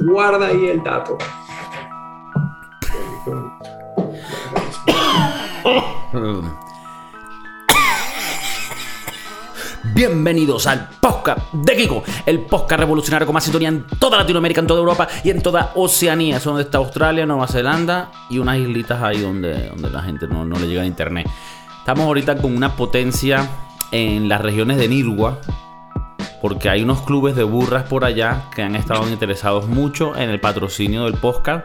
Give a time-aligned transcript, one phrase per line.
[0.00, 1.16] Guarda ahí el dato.
[9.94, 14.66] Bienvenidos al podcast de Kiko, el podcast revolucionario con más sintonía en toda Latinoamérica, en
[14.66, 16.38] toda Europa y en toda Oceanía.
[16.40, 20.44] Son donde está Australia, Nueva Zelanda y unas islitas ahí donde, donde la gente no,
[20.44, 21.26] no le llega a internet.
[21.78, 23.48] Estamos ahorita con una potencia
[23.90, 25.38] en las regiones de Nirgua,
[26.42, 30.40] porque hay unos clubes de burras por allá que han estado interesados mucho en el
[30.40, 31.64] patrocinio del podcast.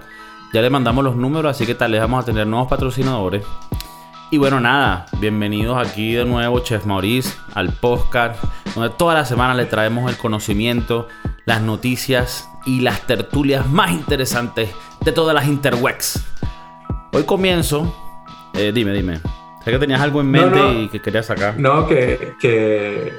[0.53, 3.43] Ya le mandamos los números, así que tal vez vamos a tener nuevos patrocinadores.
[4.29, 8.41] Y bueno, nada, bienvenidos aquí de nuevo, Chef Maurice, al podcast,
[8.75, 11.07] donde toda la semana le traemos el conocimiento,
[11.45, 14.69] las noticias y las tertulias más interesantes
[15.01, 16.23] de todas las interwex.
[17.13, 17.95] Hoy comienzo,
[18.53, 19.21] eh, dime, dime,
[19.65, 20.81] sé que tenías algo en mente No, no.
[20.81, 21.57] y que querías sacar.
[21.57, 23.11] No, que, que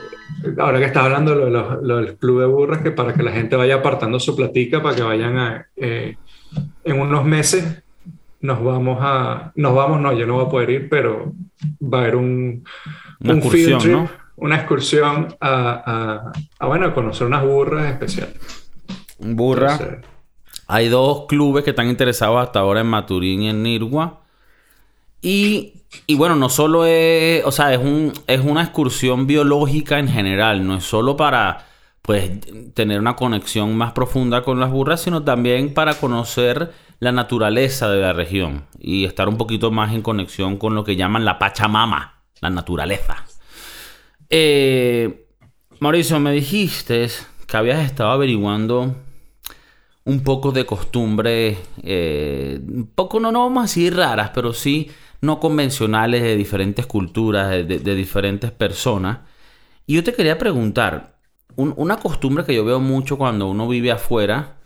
[0.59, 3.23] ahora que estás hablando de lo, los- lo del club de burras, que para que
[3.23, 6.17] la gente vaya apartando su platica, para que vayan a, eh,
[6.85, 7.83] en unos meses
[8.41, 11.33] nos vamos a, nos vamos, no, yo no voy a poder ir, pero
[11.83, 12.65] va a haber un,
[13.21, 14.11] Una un excursión, field trip, ¿no?
[14.37, 18.37] una excursión a, a, a, bueno, a conocer unas burras especiales.
[19.19, 19.73] Burra.
[19.73, 19.99] Entonces,
[20.69, 24.18] Hay dos clubes que están interesados hasta ahora en Maturín y en Nirgua.
[25.21, 30.09] Y, y bueno, no solo es, o sea, es, un, es una excursión biológica en
[30.09, 31.67] general, no es solo para
[32.03, 32.31] pues
[32.73, 38.01] tener una conexión más profunda con las burras, sino también para conocer la naturaleza de
[38.01, 42.23] la región y estar un poquito más en conexión con lo que llaman la Pachamama,
[42.41, 43.25] la naturaleza.
[44.31, 45.27] Eh,
[45.81, 47.09] Mauricio, me dijiste
[47.47, 48.95] que habías estado averiguando
[50.05, 54.91] un poco de costumbres, eh, un poco, no, no vamos a decir raras, pero sí
[55.21, 59.19] no convencionales de diferentes culturas, de, diferentes personas.
[59.87, 61.17] Y yo te quería preguntar,
[61.57, 64.57] un- una costumbre que yo veo mucho cuando uno vive afuera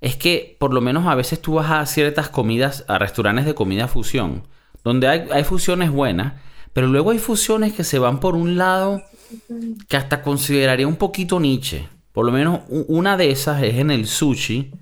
[0.00, 3.54] es que por lo menos a veces tú vas a ciertas comidas, a restaurantes de
[3.54, 4.46] comida fusión,
[4.82, 6.34] donde hay, hay fusiones buenas,
[6.74, 9.02] pero luego hay fusiones que se van por un lado
[9.88, 11.88] que hasta consideraría un poquito niche.
[12.12, 14.72] Por lo menos una de esas es en el sushi.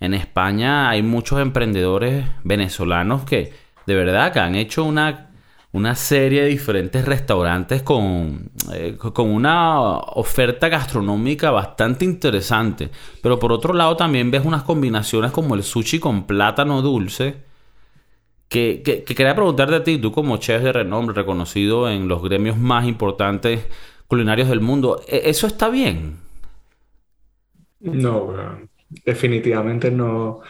[0.00, 3.52] En España hay muchos emprendedores venezolanos que
[3.86, 5.30] de verdad que han hecho una,
[5.72, 12.90] una serie de diferentes restaurantes con, eh, con una oferta gastronómica bastante interesante.
[13.22, 17.44] Pero por otro lado también ves unas combinaciones como el sushi con plátano dulce.
[18.52, 22.20] Que, que- que quería preguntarte a ti, tú como chef de renombre, reconocido en los
[22.22, 23.66] gremios más importantes
[24.08, 26.18] culinarios del mundo, ¿e- ¿eso está bien?
[27.80, 28.34] no,
[29.04, 30.42] definitivamente no.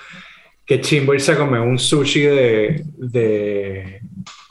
[0.71, 4.01] Qué chimbo irse a comer un sushi de, de-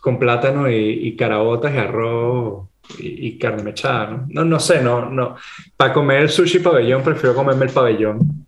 [0.02, 0.76] con plátano y,
[1.08, 2.68] y caraotas y arroz
[3.00, 4.28] y, y carne mechada, ¿no?
[4.30, 5.36] No, no sé, no, no.
[5.78, 8.48] Para comer el sushi pabellón prefiero comerme el pabellón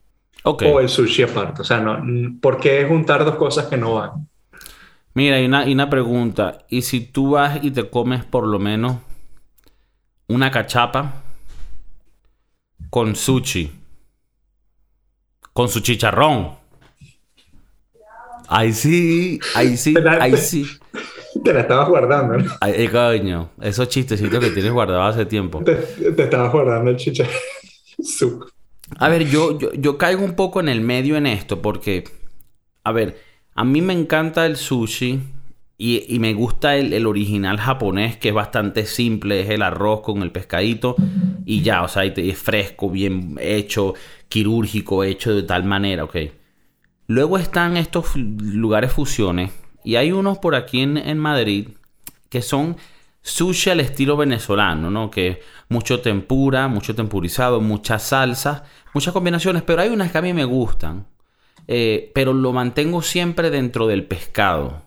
[0.59, 1.61] o el sushi aparte.
[1.61, 2.03] O sea, no,
[2.41, 4.27] ¿por qué juntar dos cosas que no van?
[5.13, 6.65] Mira, y una, y una pregunta.
[6.69, 8.97] ¿Y si tú vas y te comes por lo menos
[10.27, 11.21] una cachapa
[12.91, 13.71] con sushi?
[15.53, 16.60] Con su chicharrón.
[18.53, 20.65] Ahí sí, ahí sí, ahí sí.
[21.43, 22.51] Te la estabas guardando, ¿no?
[22.59, 25.63] Ay, eh, coño, esos chistecitos que tienes guardados hace tiempo.
[25.63, 27.33] Te, te estabas guardando el chicharrón.
[28.03, 28.45] Su-
[28.99, 32.03] A ver, yo, yo, yo caigo un poco en el medio en esto porque,
[32.83, 33.17] a ver,
[33.55, 35.19] a mí me encanta el sushi
[35.77, 40.01] y, y me gusta el, el original japonés que es bastante simple, es el arroz
[40.01, 40.95] con el pescadito
[41.45, 43.93] y ya, o sea, y es fresco, bien hecho,
[44.29, 46.17] quirúrgico, hecho de tal manera, ok.
[47.11, 49.51] Luego están estos lugares fusiones
[49.83, 51.67] y hay unos por aquí en, en Madrid
[52.29, 52.77] que son
[53.21, 55.11] sushi al estilo venezolano, ¿no?
[55.11, 58.63] Que mucho tempura, mucho tempurizado, muchas salsas,
[58.93, 61.05] muchas combinaciones, pero hay unas que a mí me gustan,
[61.67, 64.83] eh, pero lo mantengo siempre dentro del pescado.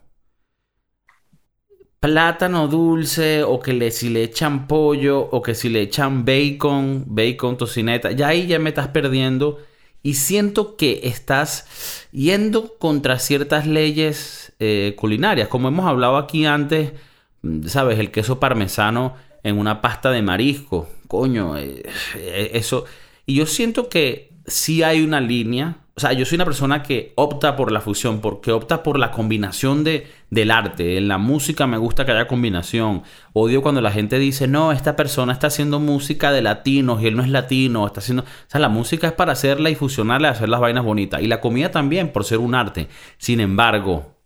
[2.00, 7.04] Plátano dulce, o que le, si le echan pollo, o que si le echan bacon,
[7.06, 9.58] bacon, tocineta, ya ahí ya me estás perdiendo.
[10.04, 15.48] Y siento que estás yendo contra ciertas leyes eh, culinarias.
[15.48, 16.92] Como hemos hablado aquí antes,
[17.40, 17.98] mm, ¿sabes?
[17.98, 20.86] El queso parmesano en una pasta de marisco.
[21.08, 21.82] Coño, eh,
[22.16, 22.84] eh, eso.
[23.24, 25.78] Y yo siento que sí hay una línea.
[25.96, 29.12] O sea, yo soy una persona que opta por la fusión, porque opta por la
[29.12, 30.96] combinación de, del arte.
[30.96, 33.04] En la música me gusta que haya combinación.
[33.32, 37.16] Odio cuando la gente dice, no, esta persona está haciendo música de latinos y él
[37.16, 37.86] no es latino.
[37.86, 38.24] Está haciendo...
[38.24, 41.22] O sea, la música es para hacerla y fusionarla y hacer las vainas bonitas.
[41.22, 42.88] Y la comida también, por ser un arte.
[43.16, 44.16] Sin embargo,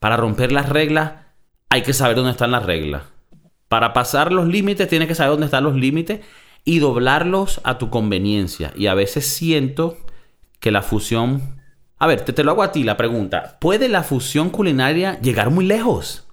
[0.00, 1.12] para romper las reglas,
[1.70, 3.04] hay que saber dónde están las reglas.
[3.68, 6.20] Para pasar los límites, tienes que saber dónde están los límites
[6.66, 8.74] y doblarlos a tu conveniencia.
[8.76, 9.96] Y a veces siento
[10.60, 11.60] que la fusión...
[11.98, 13.58] A ver, te, te lo hago a ti la pregunta.
[13.60, 16.28] ¿Puede la fusión culinaria llegar muy lejos?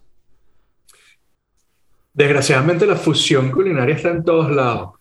[2.13, 4.91] Desgraciadamente la fusión culinaria está en todos lados.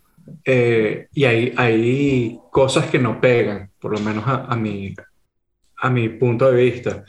[0.45, 4.95] Eh, y hay, hay cosas que no pegan, por lo menos a, mi,
[5.77, 7.05] a mi punto de vista.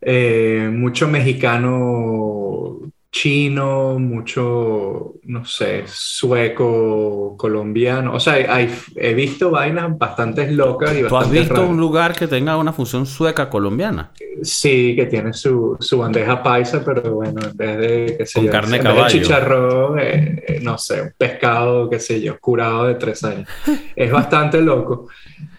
[0.00, 8.14] Eh, mucho mexicano chino, mucho, no sé, sueco, colombiano.
[8.14, 12.26] O sea, hay, he visto vainas bastante locas y ¿Tú has visto un lugar que
[12.26, 14.12] tenga una fusión sueca-colombiana?
[14.42, 18.46] Sí, que tiene su, su, bandeja paisa, pero bueno, en vez de, qué sé Con
[18.46, 19.04] yo, carne en caballo.
[19.04, 23.22] Vez de chicharrón, eh, eh, no sé, un pescado, qué sé yo, curado de tres
[23.24, 23.46] años.
[23.94, 25.08] es bastante loco.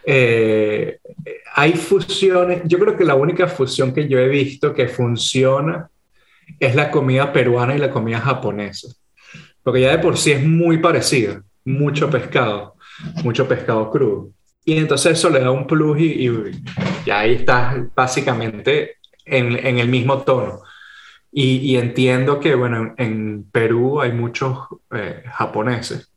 [0.04, 0.98] Eh,
[1.54, 5.88] hay fusiones, yo creo que la única fusión que yo he visto que funciona
[6.60, 8.90] es la comida peruana y la comida japonesa.
[9.64, 12.76] Porque ya de por sí es muy parecida, mucho pescado,
[13.24, 14.30] mucho pescado crudo.
[14.66, 16.30] Y entonces eso le da un plus y,
[17.06, 20.62] y ahí estás básicamente en, en el mismo tono.
[21.36, 26.12] Y, entiendo que, bueno, en, en Perú hay muchos eh, japoneses.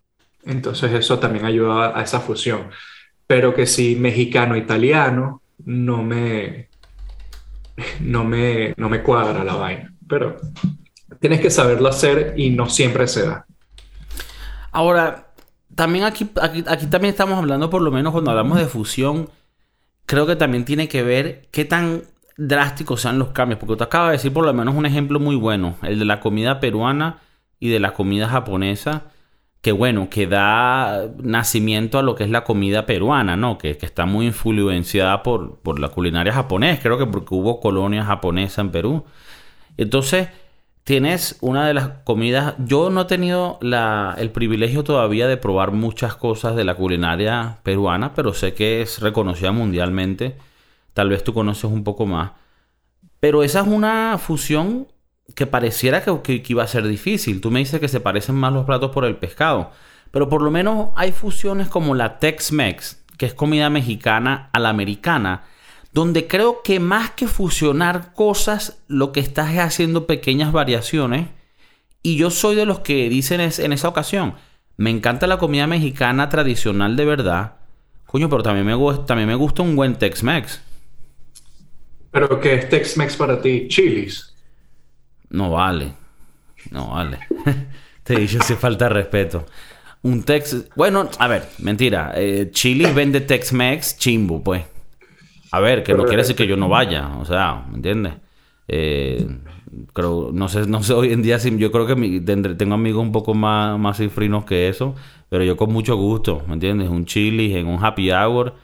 [0.45, 2.69] Entonces eso también ayuda a, esa fusión.
[3.27, 6.69] Pero que si mexicano-italiano, no me,
[8.01, 10.37] no, me, no me cuadra la vaina pero
[11.21, 13.47] tienes que saberlo hacer y no siempre se da.
[14.73, 15.33] Ahora,
[15.75, 19.29] también aquí, aquí, también estamos hablando, por lo menos cuando hablamos de fusión,
[20.07, 22.03] creo que también tiene que ver qué tan
[22.37, 25.37] drásticos sean los cambios, porque tú acabas de decir por lo menos un ejemplo muy
[25.37, 27.21] bueno, el de la comida peruana
[27.59, 29.05] y de la comida japonesa,
[29.61, 33.59] que bueno, que da nacimiento a lo que es la comida peruana, ¿no?
[33.59, 38.05] Que, que está muy influenciada por, por la culinaria japonesa, creo que porque hubo colonia
[38.05, 39.05] japonesa en Perú.
[39.77, 40.29] Entonces,
[40.85, 42.55] tienes una de las comidas.
[42.59, 48.15] Yo no he tenido el privilegio todavía de probar muchas cosas de la culinaria peruana,
[48.15, 50.37] pero sé que es reconocida mundialmente.
[50.95, 52.33] Tal vez tú conoces un poco más.
[53.21, 54.87] Pero esa es una fusión
[55.35, 57.41] que pareciera que, que, que iba a ser difícil.
[57.41, 59.73] Tú me dices que se parecen más los platos por el pescado.
[60.13, 64.69] Pero por lo menos hay fusiones como la Tex-Mex, que es comida mexicana a la
[64.69, 65.43] americana
[65.97, 71.29] donde creo que más que fusionar cosas, lo que estás es haciendo pequeñas variaciones.
[72.03, 74.35] Y yo soy de los que dicen es, en esa ocasión,
[74.77, 77.55] me encanta la comida mexicana tradicional de verdad.
[78.05, 80.61] Coño, pero también me, gusta, también me gusta un buen Tex-Mex.
[82.11, 83.67] ¿Pero qué es Tex-Mex para ti?
[83.69, 84.35] ¿Chilis?
[85.31, 85.95] No vale.
[86.73, 87.21] No vale.
[88.03, 89.47] Te he dicho si falta respeto.
[90.03, 90.67] Un Tex...
[90.77, 92.13] Bueno, a ver, mentira.
[92.17, 94.76] Eh, Chili vende Tex-Mex chimbo, pues.
[95.53, 98.15] A ver, que no quiere decir que yo no vaya, o sea, ¿me entiendes?
[98.69, 99.27] Eh,
[99.93, 103.03] creo, no sé, no sé hoy en día si yo creo que mi, tengo amigos
[103.03, 104.95] un poco más, más cifrinos que eso,
[105.29, 106.89] pero yo con mucho gusto, ¿me entiendes?
[106.89, 108.55] Un chili en un happy hour,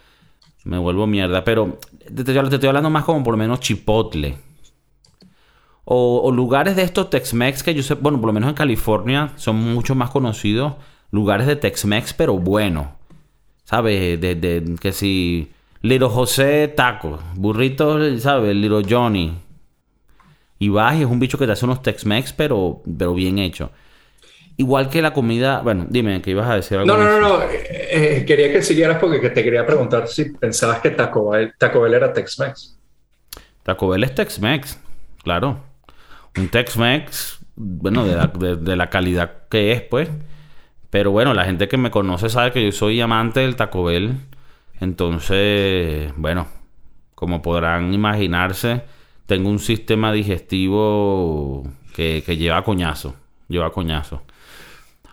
[0.65, 4.37] me vuelvo mierda, pero te, te, te estoy hablando más como por lo menos chipotle.
[5.85, 9.33] O, o lugares de estos Tex-Mex que yo sé, bueno, por lo menos en California
[9.37, 10.75] son mucho más conocidos,
[11.11, 12.97] lugares de Tex-Mex, pero bueno,
[13.65, 14.21] ¿sabes?
[14.21, 15.51] De, de, que si...
[15.83, 18.55] Little José Taco, burrito, ¿sabes?
[18.55, 19.37] Little Johnny.
[20.59, 23.73] Y vas y es un bicho que te hace unos Tex-Mex, pero, pero bien hecho.
[24.57, 25.61] Igual que la comida.
[25.61, 26.79] Bueno, dime, ¿qué ibas a decir?
[26.79, 27.43] No, no, no, no.
[27.43, 31.81] Eh, eh, quería que siguieras porque te quería preguntar si pensabas que Taco Bell, Taco
[31.81, 32.79] Bell era Tex-Mex.
[33.65, 34.79] Taco Bell es Tex-Mex,
[35.25, 35.59] claro.
[36.37, 40.09] Un Tex-Mex, bueno, de la, de, de la calidad que es, pues.
[40.91, 44.15] Pero bueno, la gente que me conoce sabe que yo soy amante del Taco Bell.
[44.83, 46.49] Entonces, bueno,
[47.15, 48.83] como podrán imaginarse,
[49.27, 51.63] tengo un sistema digestivo
[51.95, 53.15] que, que lleva coñazo.
[53.47, 54.23] Lleva coñazo.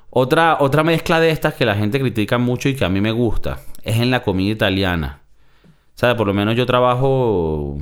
[0.10, 3.12] Otra, otra mezcla de estas que la gente critica mucho y que a mí me
[3.12, 5.20] gusta es en la comida italiana.
[5.94, 6.16] ¿Sabes?
[6.16, 7.78] Por lo menos yo trabajo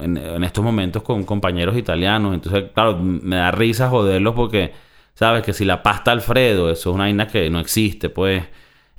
[0.00, 2.32] en, en, estos momentos con compañeros italianos.
[2.32, 4.72] Entonces, claro, me da risa joderlos porque,
[5.12, 5.42] ¿sabes?
[5.42, 8.42] Que si la pasta Alfredo, eso es una vaina que no existe, pues.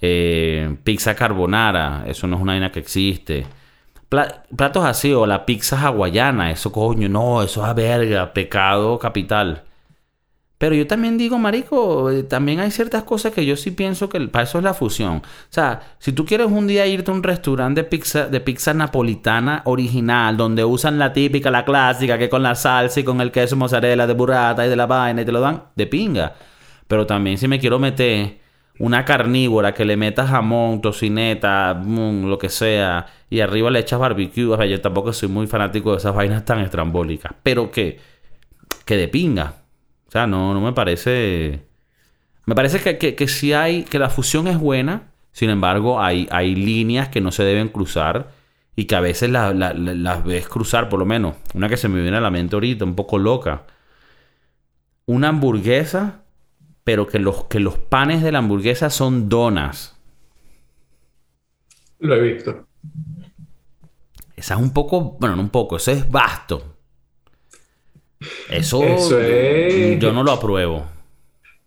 [0.02, 3.46] Eh, pizza carbonara, eso no es una vaina que existe.
[4.10, 9.00] Pla platos así, o la pizza hawaiana, eso coño, no, eso es a verga, pecado
[9.00, 9.64] capital.
[10.58, 14.20] Pero yo también digo, marico, eh, también hay ciertas cosas que yo sí pienso que
[14.28, 15.18] para eso es la fusión.
[15.18, 18.74] O sea, si tú quieres un día irte a un restaurante de pizza, de pizza
[18.74, 23.32] napolitana original, donde usan la típica, la clásica, que con la salsa y con el
[23.32, 26.34] queso mozzarella de burrata y de la vaina y te lo dan, de pinga.
[26.88, 28.40] Pero también si me quiero meter
[28.80, 34.00] una carnívora que le metas jamón, tocineta, mmm, lo que sea, y arriba le echas
[34.00, 34.46] barbecue.
[34.46, 38.00] O sea, yo tampoco soy muy fanático de esas vainas tan estrambólicas, pero que,
[38.86, 39.56] que de pinga.
[40.08, 41.66] O sea, no, no me parece.
[42.46, 47.10] Me parece que, que, hay, que la fusión es buena, sin embargo, hay, hay líneas
[47.10, 48.32] que no se deben cruzar
[48.76, 51.36] y que a veces la- la- la- las ves cruzar, por lo menos.
[51.56, 53.64] Una que se me viene a la mente ahorita, un poco loca.
[55.06, 56.22] Una hamburguesa,
[56.88, 59.98] pero que los, que los panes de la hamburguesa son donas.
[62.00, 62.66] Lo he visto.
[64.38, 66.78] Esa es un poco, bueno, no un poco, eso es vasto.
[68.50, 70.86] Eso, Eso es- yo no lo apruebo.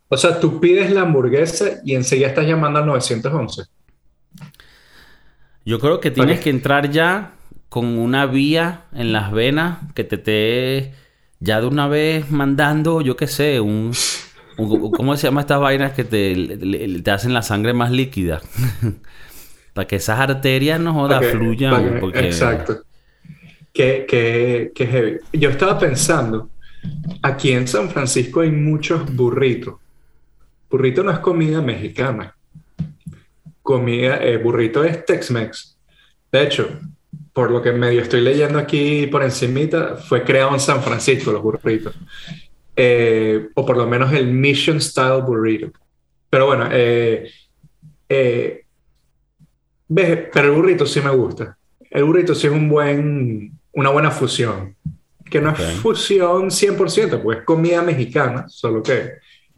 [0.08, 3.64] O sea, tú pides la hamburguesa y enseguida estás llamando al 911.
[5.66, 7.34] Yo creo que tienes que entrar ya
[7.68, 10.94] con una vía en las venas que te esté
[11.40, 13.92] ya de una vez mandando, yo qué sé, un-
[14.56, 18.40] ¿cómo se llama estas vainas que te, te hacen la sangre más líquida?
[19.72, 21.84] Para que esas arterias no jodas Pa' que- fluyan.
[21.94, 22.82] que- porque- Exacto.
[23.72, 25.16] Que, que, que heavy.
[25.32, 26.50] Yo estaba pensando,
[27.22, 29.74] aquí en San Francisco hay muchos burritos.
[30.68, 32.34] Burrito no es comida mexicana.
[33.62, 35.76] Comida, eh, burrito es Tex-Mex.
[36.32, 36.68] De hecho,
[37.32, 41.42] por lo que medio estoy leyendo aquí por encimita, fue creado en San Francisco los
[41.42, 41.94] burritos.
[42.76, 45.70] Eh, o por lo menos el Mission Style Burrito.
[46.30, 47.28] Pero bueno, eh,
[48.08, 48.64] eh,
[49.88, 51.56] pero el burrito sí me gusta.
[51.90, 54.76] El burrito sí es un buen, una buena fusión.
[55.28, 59.10] Que no es fusión 100%, pues es comida mexicana, solo que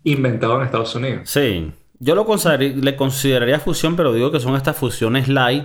[0.04, 1.30] inventado en Estados Unidos.
[1.30, 5.64] Sí, yo lo consider- le consideraría fusión, pero digo que son estas fusiones light,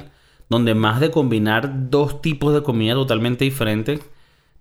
[0.50, 4.00] donde más de combinar dos tipos de comida totalmente diferentes,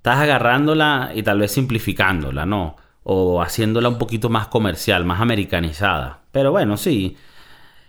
[0.07, 2.77] estás agarrándola y tal vez simplificándola, ¿no?
[3.03, 6.21] O haciéndola un poquito más comercial, más americanizada.
[6.31, 7.17] Pero bueno, sí.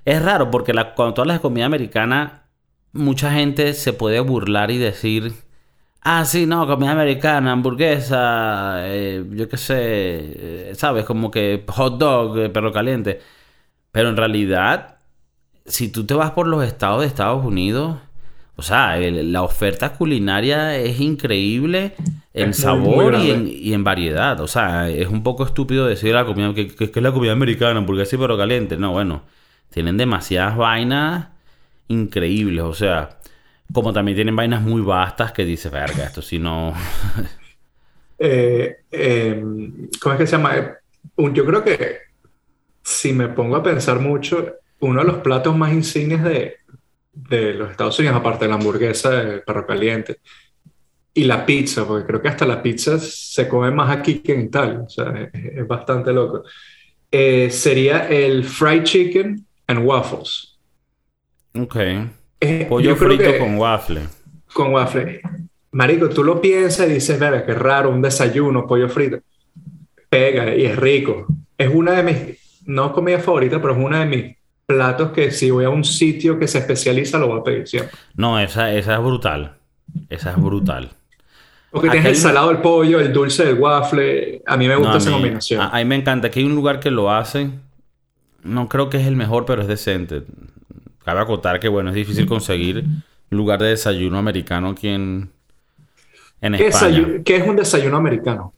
[0.03, 2.45] Es raro porque cuando tú hablas de comida americana,
[2.91, 5.31] mucha gente se puede burlar y decir,
[6.01, 11.05] ah, sí, no, comida americana, hamburguesa, eh, yo qué sé, eh, ¿sabes?
[11.05, 13.21] Como que hot dog, eh, perro caliente.
[13.91, 14.97] Pero en realidad,
[15.67, 17.97] si tú te vas por los estados de Estados Unidos,
[18.57, 21.95] o sea, el- la oferta culinaria es increíble
[22.33, 24.39] en Es sabor y en, y en variedad.
[24.41, 27.33] O sea, es un poco estúpido decir la comida, que, que- que es la comida
[27.33, 28.77] americana, hamburguesa y perro caliente.
[28.77, 29.23] No, bueno,
[29.71, 31.29] tienen demasiadas vainas
[31.89, 32.63] increíbles.
[32.63, 33.19] O sea,
[33.73, 36.73] como también tienen vainas muy vastas que dices, verga, esto si no...
[38.19, 39.43] Eh, eh,
[40.01, 40.55] ¿cómo es que se llama?
[41.17, 41.97] Yo creo que
[42.83, 46.57] si me pongo a pensar mucho, uno de los platos más insignes de,
[47.29, 50.17] de los Estados Unidos, aparte de la hamburguesa, el perro caliente,
[51.13, 54.41] y la pizza, porque creo que hasta la pizza se come más aquí que en
[54.41, 56.43] Italia, o sea, es, es bastante loco.
[57.11, 60.59] Eh, sería el fried chicken and waffles.
[61.59, 61.75] ok.
[62.39, 64.01] Eh, Pollo frito que- con waffle.
[64.53, 65.21] con waffle.
[65.71, 69.19] Marico, tú lo piensas y dices, verga, qué raro, un desayuno, pollo frito.
[70.09, 71.25] Pega y es rico.
[71.57, 74.36] Es una de mis, no comida favorita, pero es uno de mis
[74.67, 77.97] platos que si voy a un sitio que se especializa, lo voy a pedir siempre.
[78.15, 79.57] No, esa, esa es brutal.
[80.09, 80.91] Esa es brutal.
[81.71, 84.41] Porque tienes el salado del pollo, el dulce del waffle.
[84.45, 85.61] A mí me gusta No, esa combinación.
[85.61, 86.27] A, a mí me encanta.
[86.27, 87.51] Aquí hay un lugar que lo hace.
[88.43, 90.23] No creo que es el mejor, pero es decente.
[91.03, 92.85] Cabe acotar que, bueno, es difícil conseguir
[93.29, 95.31] lugar de desayuno americano aquí en,
[96.41, 97.07] en ¿Qué, España.
[97.25, 98.53] qué es un desayuno americano?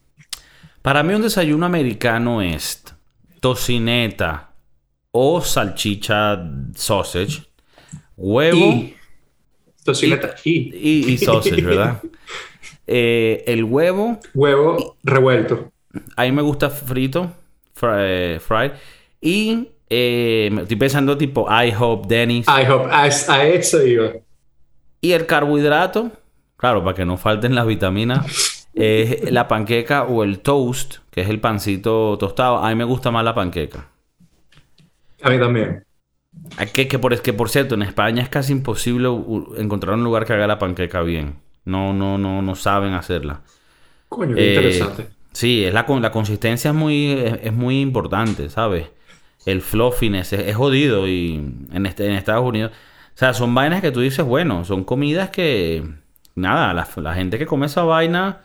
[0.81, 2.83] Para mí un desayuno americano es
[3.39, 4.48] tocineta
[5.11, 6.39] o salchicha
[6.75, 7.43] sausage,
[8.17, 8.95] huevo Y
[9.83, 12.01] tocineta y, y, y sausage, ¿verdad?
[12.91, 15.71] Eh, el huevo, huevo revuelto.
[16.15, 17.31] a mí me gusta frito,
[17.79, 18.71] fry- fried.
[19.21, 22.47] Y eh, estoy pensando tipo IHOP, Denny's.
[22.47, 24.13] I hope, a, a eso iba.
[25.01, 26.11] Y el carbohidrato,
[26.57, 31.29] claro, para que no falten las vitaminas, es la panqueca o el toast, que es
[31.29, 32.57] el pancito tostado.
[32.57, 33.87] A mí me gusta más la panqueca.
[35.23, 35.83] A mí también.
[36.57, 39.07] Ah, Que, que, por, es que por cierto, en España es casi imposible
[39.57, 41.39] encontrar un lugar que haga la panqueca bien.
[41.65, 43.41] No, no, no, no saben hacerla.
[44.07, 45.03] Coño, qué Eh, interesante.
[45.33, 48.89] Sí, es la, con- la consistencia es muy, es, es muy importante, ¿sabes?
[49.45, 51.35] El fluffiness es, es jodido y
[51.73, 52.71] en, este, en Estados Unidos.
[53.15, 55.83] O sea, son vainas que tú dices, bueno, son comidas que,
[56.35, 58.41] nada, la, la gente que come esa vaina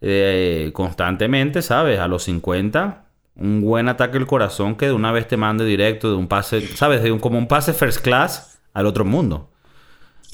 [0.00, 1.98] eh, constantemente, ¿sabes?
[2.00, 3.05] A los 50,
[3.36, 6.66] un buen ataque al corazón que de una vez te mande directo de un pase,
[6.76, 7.02] ¿sabes?
[7.02, 9.50] De un, como un pase first class al otro mundo.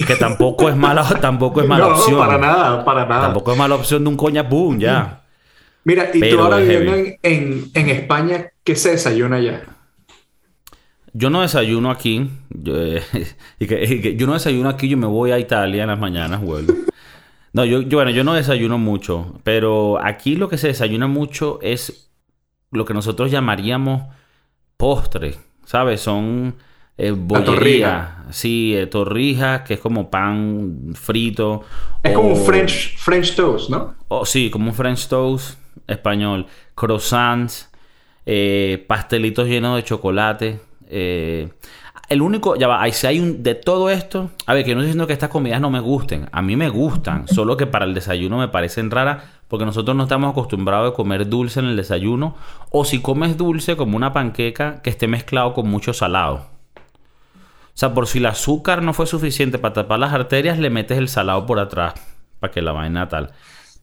[0.07, 2.17] Que tampoco es mala, tampoco es mala no, opción.
[2.19, 3.21] para nada, para nada.
[3.23, 5.23] Tampoco es mala opción de un coña boom, ya.
[5.85, 9.63] Mira, y Pero tú ahora viviendo en, en, en España, ¿qué se desayuna allá?
[11.13, 12.29] Yo no desayuno aquí.
[12.49, 13.03] Yo, eh,
[13.59, 15.99] y que- y que yo no desayuno aquí, yo me voy a Italia en las
[15.99, 16.73] mañanas, vuelvo.
[17.53, 21.59] No, yo, yo, bueno, yo no desayuno mucho, pero aquí lo que se desayuna mucho
[21.61, 22.11] es
[22.73, 24.03] lo que nosotros llamaríamos
[24.77, 26.01] postre, ¿sabes?
[26.01, 26.55] Son
[26.97, 28.25] Eh.
[28.29, 31.63] Sí, eh, torrijas, que es como pan frito.
[32.01, 33.95] Es como un French, French toast, ¿no?
[34.07, 36.45] o sí, como un French toast español.
[36.75, 37.69] Croissants,
[38.25, 40.59] eh, pastelitos llenos de chocolate.
[40.89, 41.49] eh,
[42.09, 44.87] el único, ya va, si hay un, de todo esto, a ver, que no estoy
[44.87, 47.93] diciendo que estas comidas no me gusten, a mí me gustan, solo que para el
[47.93, 49.23] desayuno me parecen raras,
[49.53, 52.35] porque nosotros no estamos acostumbrados a comer dulce en el desayuno,
[52.71, 56.47] o si comes dulce como una panqueca que esté mezclado con mucho salado.
[57.67, 60.97] O sea, por si el azúcar no fue suficiente para tapar las arterias, le metes
[60.97, 61.93] el salado por atrás
[62.39, 63.33] para que la vaina tal.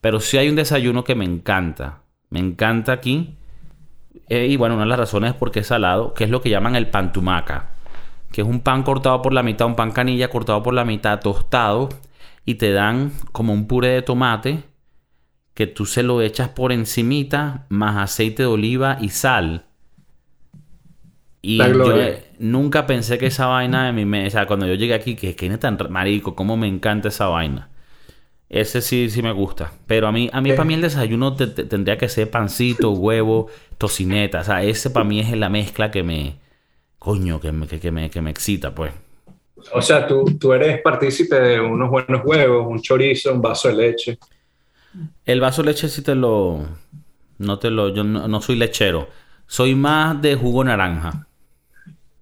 [0.01, 1.99] Pero sí hay un desayuno que me encanta.
[2.29, 3.37] Me encanta aquí.
[4.27, 6.49] Eh, y bueno, una de las razones es porque es salado, que es lo que
[6.49, 7.69] llaman el pan tumaca.
[8.33, 11.21] Que es un pan cortado por la mitad, un pan canilla cortado por la mitad,
[11.21, 11.87] tostado.
[12.43, 14.70] Y te dan como un puré de tomate
[15.53, 19.65] que tú se lo echas por encimita, más aceite de oliva y sal.
[21.43, 21.93] Y yo
[22.39, 25.35] nunca pensé que esa vaina de mi mesa, o sea, cuando yo llegué aquí, que
[25.35, 27.69] que es tan marico, cómo me encanta esa vaina.
[28.49, 29.73] Ese sí, sí me gusta.
[29.87, 30.55] Pero a mí, a mí Eh.
[30.55, 34.41] para mí el desayuno te- te- tendría que ser pancito, huevo, tocineta.
[34.41, 36.37] O sea, ese para mí es la mezcla que me...
[36.99, 38.93] Coño, que me, que, que me, que me excita, pues.
[39.73, 43.75] O sea, tú, tú eres partícipe de unos buenos huevos, un chorizo, un vaso de
[43.75, 44.17] leche.
[45.25, 46.65] El vaso de leche sí te lo...
[47.37, 47.89] No te lo...
[47.89, 49.07] Yo no, no soy lechero.
[49.47, 51.27] Soy más de jugo naranja.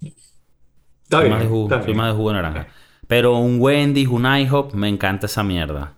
[0.01, 1.31] Está Soy bien.
[1.33, 1.97] más de jugo, está soy bien.
[1.97, 2.67] más de jugo naranja.
[3.07, 5.93] Pero un Wendy's, un IHOP, me encanta esa mierda.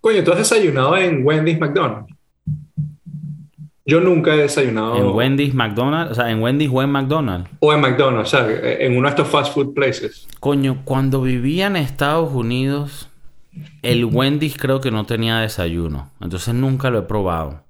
[0.00, 2.14] Coño, ¿tú has desayunado en Wendy's McDonald's?
[3.84, 4.96] Yo nunca he desayunado.
[4.96, 7.50] En Wendy's, McDonald's, o sea, en Wendy's o en McDonald's.
[7.60, 10.28] O en McDonald's, o sea, en uno de estos fast food places.
[10.40, 13.08] Coño, cuando vivía en Estados Unidos,
[13.82, 16.10] el Wendy's creo que no tenía desayuno.
[16.20, 17.64] Entonces nunca lo he probado.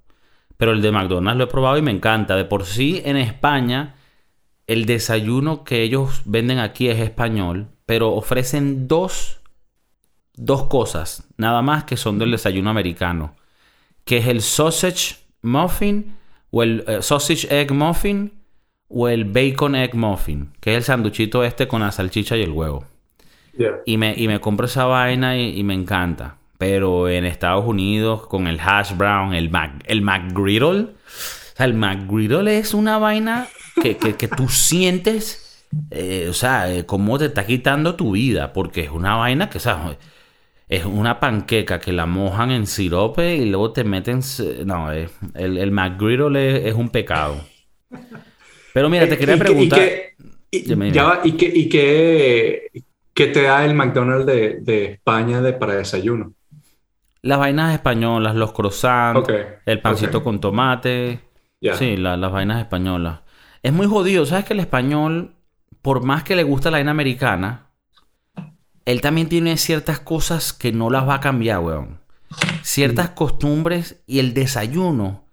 [0.56, 2.36] Pero el de McDonald's lo he probado y me encanta.
[2.36, 3.94] De por sí, en España,
[4.66, 7.68] el desayuno que ellos venden aquí es español.
[7.86, 9.40] Pero ofrecen dos,
[10.34, 13.36] dos cosas, nada más que son del desayuno americano.
[14.04, 16.16] Que es el sausage muffin
[16.50, 18.32] o el eh, sausage egg muffin
[18.88, 22.50] o el bacon egg muffin, que es el sanduchito este con la salchicha y el
[22.50, 22.84] huevo.
[23.58, 23.80] Yeah.
[23.84, 26.36] Y me, y me compro esa vaina y, y me encanta.
[26.58, 30.80] Pero en Estados Unidos, con el hash brown, el, Mac, el McGriddle.
[30.80, 33.46] O sea, el McGriddle es una vaina
[33.82, 35.66] que, que, que tú sientes.
[35.90, 38.52] eh, o sea, eh, cómo te está quitando tu vida.
[38.52, 39.96] Porque es una vaina que, o sea,
[40.68, 44.20] es una panqueca que la mojan en sirope y luego te meten.
[44.64, 47.40] No, eh, el, el McGriddle es, es un pecado.
[48.74, 49.78] Pero mira, te quería ¿Y qué- preguntar.
[49.78, 50.14] ¿Y, qué,
[50.50, 50.94] y- Dime, dime.
[50.96, 52.70] ya va, ¿y qué, y qué-
[53.18, 56.32] qué te da el McDonald's de, de España de, para desayuno?
[57.22, 59.28] Las vainas españolas, los croissants,
[59.66, 61.20] el pancito con tomate.
[61.74, 63.20] Sí, la- las vainas españolas.
[63.62, 64.24] Es muy jodido.
[64.24, 65.34] ¿Sabes que el español,
[65.82, 67.70] por más que le gusta la vaina americana,
[68.84, 72.00] él también tiene ciertas cosas que no las va a cambiar, weón.
[72.62, 75.24] Ciertas costumbres y el desayuno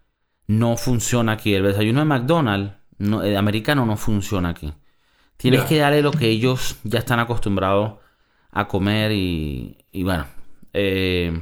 [0.48, 1.54] no funciona aquí.
[1.54, 4.74] El desayuno de McDonald's, no, el americano, no funciona aquí.
[5.38, 7.96] Tienes que darle lo que ellos ya están acostumbrados
[8.52, 10.26] a comer y, y bueno.
[10.74, 11.42] eh,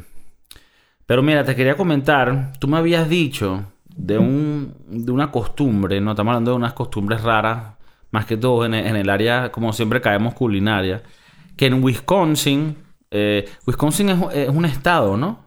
[1.05, 6.11] pero mira, te quería comentar, tú me habías dicho de, un, de una costumbre, no
[6.11, 7.75] estamos hablando de unas costumbres raras,
[8.11, 11.03] más que todo en, el- en el área, como siempre caemos culinaria,
[11.57, 12.77] que en Wisconsin,
[13.11, 15.43] eh, Wisconsin es, es un estado, ¿no?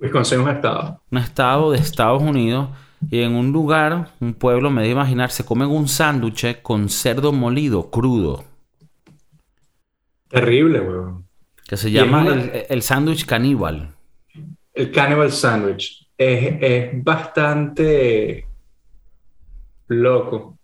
[0.00, 1.02] Wisconsin es un estado.
[1.10, 2.68] Un estado de Estados Unidos
[3.10, 7.32] y en un lugar, un pueblo, me debe imaginar, se comen un sándwich con cerdo
[7.32, 8.44] molido, crudo,
[10.28, 11.24] Terrible, weón.
[11.68, 13.92] que se llama una- el, el sándwich caníbal.
[14.74, 18.46] El Cannibal Sandwich es, es bastante
[19.88, 20.58] loco.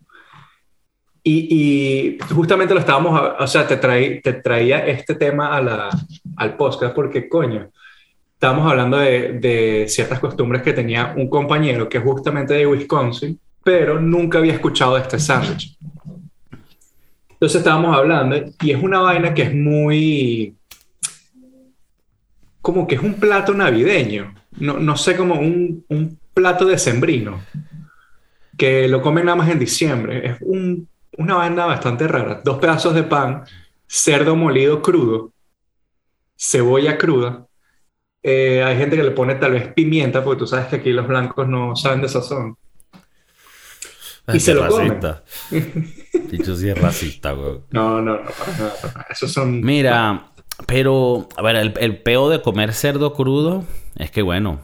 [1.25, 5.88] Y, y justamente lo estábamos, o sea, te, traí- te traía este tema a la,
[6.37, 7.71] al podcast porque, coño,
[8.42, 14.00] estábamos hablando de, ciertas costumbres que tenía un compañero que es justamente de Wisconsin, pero
[14.00, 15.78] nunca había escuchado de este sándwich.
[17.31, 20.57] Entonces estábamos hablando y es una vaina que es muy,
[22.61, 24.35] como que es un plato navideño.
[24.59, 27.40] No, no sé, como un, un plato decembrino.
[28.59, 30.31] Que lo comen nada más en diciembre.
[30.31, 32.40] Es un- una vaina bastante rara.
[32.44, 33.44] Dos pedazos de pan,
[33.87, 35.31] cerdo molido crudo,
[36.37, 37.46] cebolla cruda.
[38.22, 41.06] Eh, hay gente que le pone tal vez pimienta, porque tú sabes que aquí los
[41.08, 42.56] blancos no saben de sazón.
[44.32, 45.00] Y se lo comen.
[45.02, 45.24] racista.
[46.30, 47.64] Dicho sí es racista, weón.
[47.70, 49.06] No, no, no, para nada, para nada.
[49.11, 49.61] Esos son.
[49.61, 50.30] Mira,
[50.66, 53.64] pero, a ver, el, el peo de comer cerdo crudo
[53.96, 54.61] es que, bueno.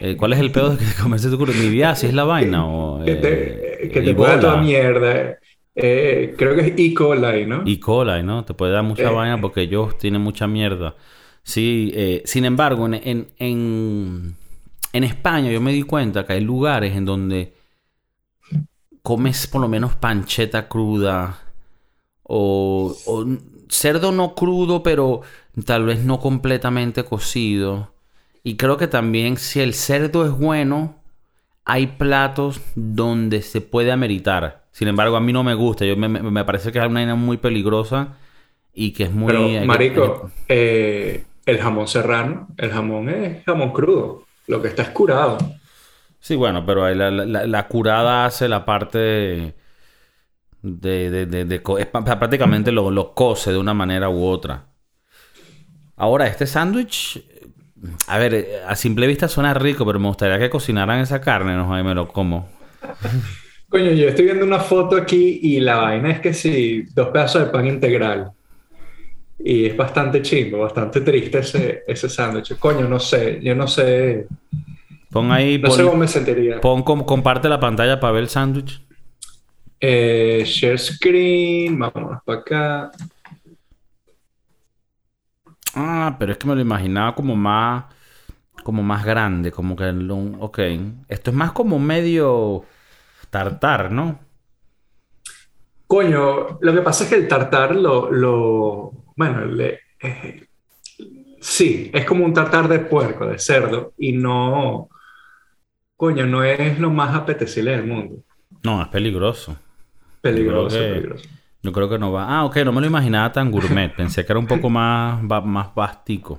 [0.00, 1.54] eh, ¿Cuál es el peo de comer cerdo crudo?
[1.54, 3.02] Ni idea si es la vaina o.
[3.04, 5.38] que eh, te, que te ponga toda mierda.
[5.76, 6.94] Eh, creo que es E.
[6.94, 7.62] coli, ¿no?
[7.66, 7.80] E.
[7.80, 8.44] coli, ¿no?
[8.44, 9.10] Te puede dar mucha Eh.
[9.10, 10.94] vaina porque ellos tienen mucha mierda.
[11.44, 14.36] Sí, eh, sin embargo, en, en, en,
[14.92, 17.54] en España yo me di cuenta que hay lugares en donde
[19.02, 21.38] comes por lo menos pancheta cruda
[22.24, 23.26] o, o
[23.70, 25.22] cerdo no crudo, pero
[25.66, 27.94] tal vez no completamente cocido.
[28.44, 30.96] Y creo que también si el cerdo es bueno,
[31.64, 34.66] hay platos donde se puede ameritar.
[34.72, 35.84] Sin embargo, a mí no me gusta.
[35.86, 38.16] Yo me, me- parece que es una vaina muy peligrosa
[38.74, 39.56] y que es muy...
[39.56, 44.24] Pero, hay que- marico, eh, el jamón serrano, el jamón es jamón crudo.
[44.46, 45.38] Lo que está es curado.
[46.20, 49.54] Sí, bueno, pero ahí la, la- la curada hace la parte de...
[50.62, 54.24] de, de- de- de co- es pa- prácticamente lo, lo cose de una manera u
[54.24, 54.66] otra.
[55.96, 57.22] Ahora, este sándwich...
[58.08, 61.74] A ver, a simple vista suena rico, pero me gustaría que cocinaran esa carne, no
[61.74, 62.48] Ahí me lo como.
[63.68, 67.42] Coño, yo estoy viendo una foto aquí y la vaina es que sí, dos pedazos
[67.46, 68.32] de pan integral.
[69.38, 72.56] Y es bastante chimbo, bastante triste ese, ese sándwich.
[72.58, 74.26] Coño, no sé, yo no sé,
[75.12, 76.62] Pon ahí, no pon, sé cómo me sentiría.
[76.62, 78.72] pon com- comparte la pantalla para ver el sándwich.
[79.80, 82.90] Eh, share screen, vámonos para acá.
[85.74, 87.84] Ah, pero es que me lo imaginaba como más,
[88.64, 90.58] como más grande, como que, lo- ok,
[91.08, 92.64] esto es más como medio
[93.30, 94.20] tartar, ¿no?
[95.86, 100.46] Coño, lo que pasa es que el tartar lo, lo bueno, le- eh,
[101.40, 104.88] sí, es como un tartar de puerco, de cerdo, y no,
[105.96, 108.16] coño, no es lo más apetecible del mundo.
[108.62, 109.56] No, es peligroso.
[110.20, 111.28] Peligroso, Yo creo que- peligroso.
[111.62, 112.26] Yo creo que no va.
[112.28, 113.88] Ah, ok, no me lo imaginaba tan gourmet.
[113.96, 116.38] Pensé que era un poco más, más vastico.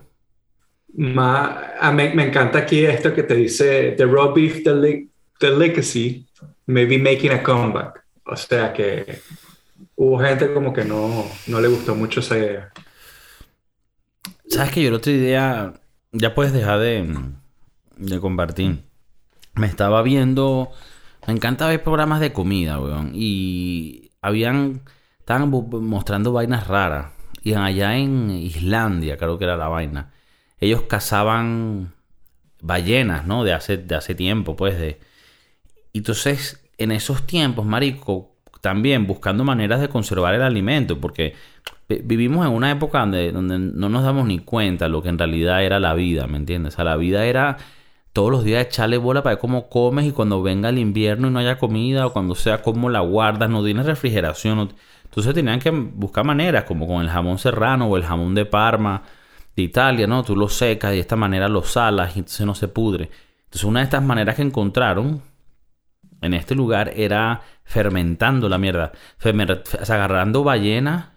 [0.97, 5.09] Ma- a mí- me encanta aquí esto que te dice The raw beef deli-
[5.39, 6.27] delicacy
[6.67, 8.03] may be making a comeback.
[8.25, 9.19] O sea que
[9.95, 12.71] hubo gente como que no, no le gustó mucho esa idea.
[14.47, 15.73] ¿Sabes que yo el otro día
[16.12, 17.13] ya puedes dejar de,
[17.97, 18.84] de compartir?
[19.55, 20.71] Me estaba viendo.
[21.27, 23.12] Me encanta ver programas de comida, weón.
[23.13, 24.81] Y habían.
[25.19, 27.12] Estaban mostrando vainas raras.
[27.41, 30.12] Y allá en Islandia, creo que era la vaina.
[30.60, 31.93] Ellos cazaban
[32.62, 33.43] ballenas, ¿no?
[33.43, 34.77] De hace, de hace tiempo, pues.
[34.77, 34.99] De...
[35.93, 38.35] Y entonces, en esos tiempos, marico,
[38.65, 41.36] también buscando maneras de conservar el alimento, porque
[41.88, 45.63] vi- vivimos en una época donde, no nos damos ni cuenta lo que en realidad
[45.63, 46.73] era la vida, ¿me entiendes?
[46.73, 47.58] O sea, la vida era
[48.12, 51.32] todos los días echarle bola para ver cómo comes y cuando venga el invierno y
[51.32, 54.73] no haya comida o cuando sea cómo la guardas, no tienes refrigeración.
[55.04, 59.04] Entonces tenían que buscar maneras, como con el jamón serrano o el jamón de Parma
[59.56, 60.23] de Italia, ¿no?
[60.23, 63.12] Tú lo secas y de esta manera lo salas y entonces no se pudre.
[63.45, 65.21] Entonces una de estas maneras que encontraron
[66.21, 68.93] en este lugar era fermentando la mierda.
[69.89, 71.10] Agarrando ballenas,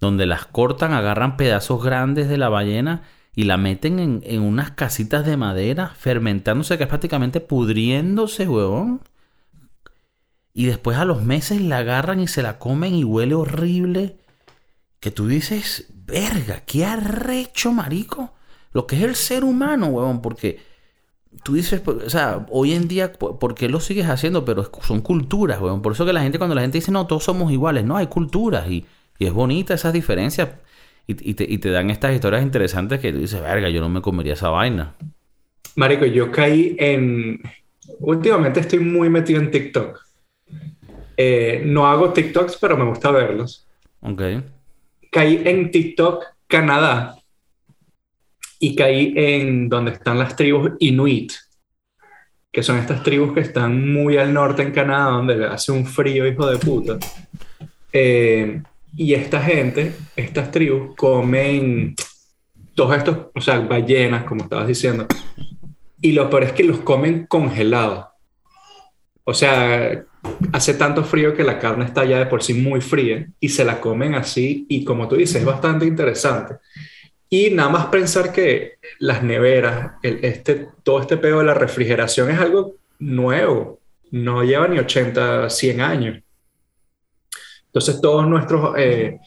[0.00, 3.02] donde las cortan, agarran pedazos grandes de la ballena
[3.34, 9.02] y la meten en, en unas casitas de madera, fermentándose, que es prácticamente pudriéndose, huevón.
[10.54, 14.16] Y después a los meses la agarran y se la comen y huele horrible.
[15.00, 18.34] Que tú dices, verga, qué arrecho, marico.
[18.72, 20.60] Lo que es el ser humano, huevón, porque
[21.42, 24.44] tú dices, pues, o sea, hoy en día, ¿por qué lo sigues haciendo?
[24.44, 25.82] Pero son culturas, weón.
[25.82, 28.06] Por eso que la gente, cuando la gente dice, no, todos somos iguales, no, hay
[28.06, 28.86] culturas y,
[29.18, 30.50] y es bonita esas diferencias.
[31.06, 33.88] Y, y te, y te dan estas historias interesantes que tú dices, verga, yo no
[33.88, 34.94] me comería esa vaina.
[35.76, 37.40] Marico, yo caí en...
[38.00, 40.00] Últimamente estoy muy metido en TikTok.
[41.16, 43.66] Eh, no hago TikToks, pero me gusta verlos.
[44.00, 44.22] Ok.
[45.10, 47.17] Caí en TikTok Canadá
[48.58, 51.32] y caí en donde están las tribus Inuit,
[52.50, 56.26] que son estas tribus que están muy al norte en Canadá, donde hace un frío,
[56.26, 56.98] hijo de puta.
[57.92, 58.62] Eh,
[58.96, 61.94] y esta gente, estas tribus, comen
[62.74, 65.06] todos estos, o sea, ballenas, como estabas diciendo.
[66.00, 68.06] Y lo peor es que los comen congelados.
[69.24, 70.04] O sea,
[70.52, 73.64] hace tanto frío que la carne está ya de por sí muy fría y se
[73.64, 74.64] la comen así.
[74.68, 76.56] Y como tú dices, es bastante interesante.
[77.30, 82.38] Y nada más pensar que las neveras, este, todo este pedo de la refrigeración es
[82.38, 83.80] algo nuevo.
[84.10, 86.22] No lleva ni 80, 100 años.
[87.66, 89.18] Entonces todos nuestros, eh,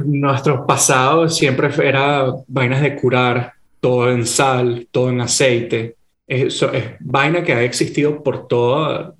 [0.00, 5.96] nuestros pasados siempre era vainas de curar, todo en sal, todo en aceite.
[6.26, 9.14] Eso es vaina que ha existido por toda,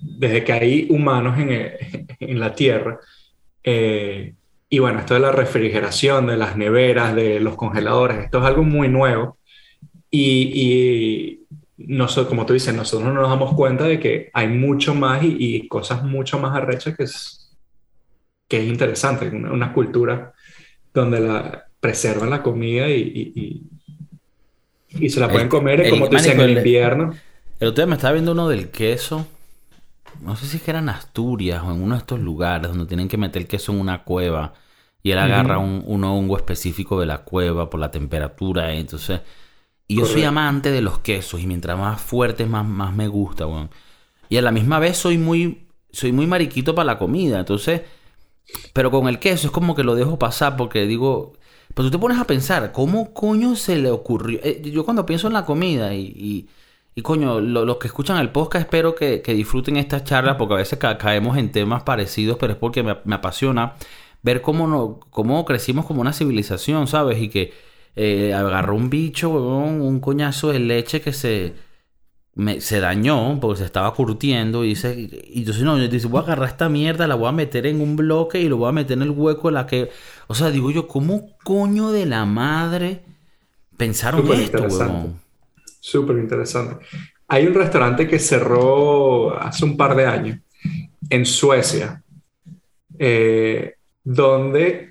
[0.00, 1.72] desde que hay humanos en,
[2.20, 2.98] en la Tierra.
[3.62, 4.34] Eh,
[4.70, 8.62] y bueno, esto de la refrigeración, de las neveras, de los congeladores, esto es algo
[8.62, 9.38] muy nuevo.
[10.10, 11.46] Y, y
[11.78, 15.66] nosotros, como tú dices, nosotros no nos damos cuenta de que hay mucho más y,
[15.68, 17.56] cosas mucho más arrechas que es,
[18.48, 20.32] que es interesante, una, cultura
[20.92, 23.62] donde la, preservan la comida y,
[24.90, 27.14] y, se la pueden comer, como tú dices, en el, invierno.
[27.60, 29.26] El otro día me estaba viendo uno del queso.
[30.20, 32.86] No sé si es que era en Asturias o en uno de estos lugares donde
[32.86, 34.54] tienen que meter el queso en una cueva
[35.02, 38.74] y él agarra un, hongo específico de la cueva por la temperatura.
[38.74, 39.20] Entonces,
[39.86, 43.46] y yo soy amante de los quesos y mientras más fuertes, más, más me gusta,
[44.28, 47.38] Y a la misma vez soy muy, soy muy mariquito para la comida.
[47.38, 47.82] Entonces,
[48.72, 51.34] pero con el queso es como que lo dejo pasar porque digo,
[51.74, 54.40] pues tú te pones a pensar, ¿cómo coño se le ocurrió?
[54.42, 56.48] Eh, yo cuando pienso en la comida y, y,
[57.02, 61.36] coño, los que escuchan el podcast espero que, disfruten esta charla porque a veces caemos
[61.36, 63.74] en temas parecidos, pero es porque me, apasiona
[64.22, 67.20] ver cómo, no, cómo crecimos como una civilización, ¿sabes?
[67.20, 67.52] Y que
[67.96, 71.54] eh, agarró un bicho, un coñazo de leche que se
[72.60, 76.22] se dañó porque se estaba curtiendo y dice, y entonces no, yo dice, voy a
[76.22, 78.96] agarrar esta mierda, la voy a meter en un bloque y lo voy a meter
[78.96, 79.90] en el hueco en la que,
[80.28, 83.02] o sea, digo yo, ¿cómo coño de la madre
[83.76, 85.20] pensaron esto, weón?
[85.88, 86.84] Súper interesante.
[87.28, 90.38] Hay un restaurante que cerró hace un par de años
[91.08, 92.02] en Suecia,
[92.98, 93.74] eh,
[94.04, 94.90] donde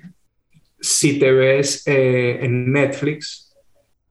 [0.80, 3.54] si te ves eh, en Netflix,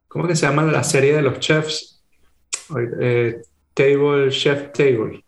[0.08, 2.02] ¿cómo que se llama la serie de los chefs?
[3.02, 3.42] Eh,
[3.74, 5.26] table, Chef Table.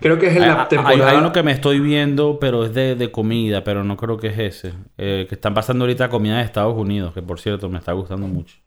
[0.00, 1.10] Creo que es en la temporada.
[1.12, 4.38] Hay, uno que me estoy viendo, pero es de, comida, pero no creo que es
[4.38, 4.74] ese.
[4.98, 8.26] Eh, que están pasando ahorita comida de Estados Unidos, que por cierto me está gustando
[8.26, 8.63] mucho.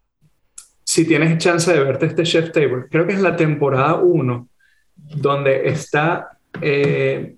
[0.97, 4.49] Si tienes chance de verte este Chef Table, creo que es la temporada 1,
[5.17, 7.35] donde está eh,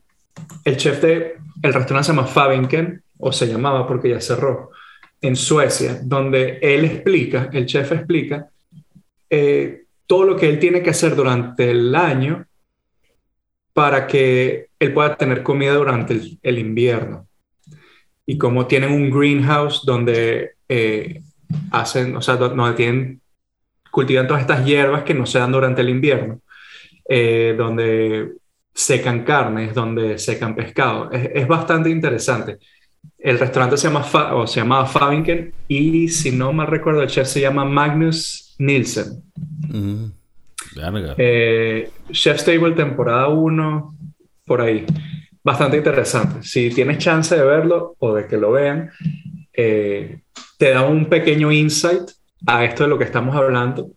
[0.63, 1.35] el chef de.
[1.61, 4.71] El restaurante se llama Fabinken, o se llamaba porque ya cerró,
[5.19, 8.47] en Suecia, donde él explica, el chef explica
[10.07, 12.45] todo lo que él tiene que hacer durante el año
[13.73, 17.27] para que él pueda tener comida durante el, invierno.
[18.25, 21.21] Y como tienen un greenhouse donde eh,
[21.71, 23.19] hacen, o sea, donde tienen,
[23.91, 26.41] cultivan todas estas hierbas que no se dan durante el invierno,
[27.08, 28.34] eh, donde
[28.73, 31.12] secan carnes, donde secan pescado.
[31.12, 32.58] Es, bastante interesante.
[33.17, 37.28] El restaurante se llama, o se llamaba Fabinken y si no mal recuerdo, el chef
[37.28, 39.23] se llama Magnus Nielsen.
[41.17, 43.95] Eh, Chef's Table temporada 1,
[44.45, 44.86] por ahí.
[45.43, 46.43] Bastante interesante.
[46.43, 48.91] Si tienes chance de verlo o de que lo vean,
[49.54, 50.21] eh,
[50.58, 52.12] te da un pequeño insight
[52.45, 53.91] a esto de lo que estamos hablando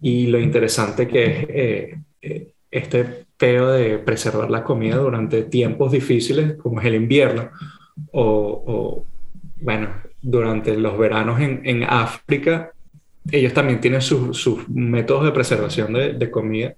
[0.00, 6.54] y lo interesante que es eh, este peo de preservar la comida durante tiempos difíciles
[6.54, 7.50] como es el invierno
[8.12, 9.04] o,
[9.60, 12.72] bueno, durante los veranos en, en África
[13.30, 16.74] ellos también tienen sus métodos de preservación de, comida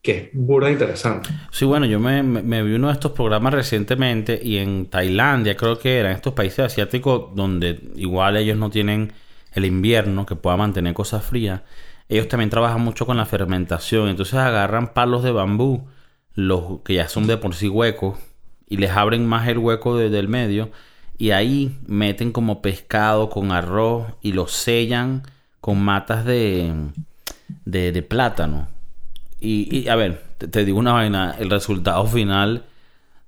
[0.00, 1.30] que es burda interesante.
[1.52, 2.22] Sí, bueno, yo me,
[2.62, 7.34] vi uno de estos programas recientemente y en Tailandia creo que eran estos países asiáticos
[7.36, 9.12] donde igual ellos no tienen
[9.52, 11.62] el invierno que pueda mantener cosas frías.
[12.08, 15.86] Ellos también trabajan mucho con la fermentación, entonces agarran palos de bambú,
[16.34, 18.18] los que ya son de por sí huecos,
[18.68, 20.70] y les abren más el hueco desde el medio,
[21.18, 25.22] y ahí meten como pescado con arroz y lo sellan
[25.60, 26.90] con matas de,
[27.64, 28.68] de, plátano.
[29.40, 32.64] Y, a ver, te, digo una vaina, el resultado final,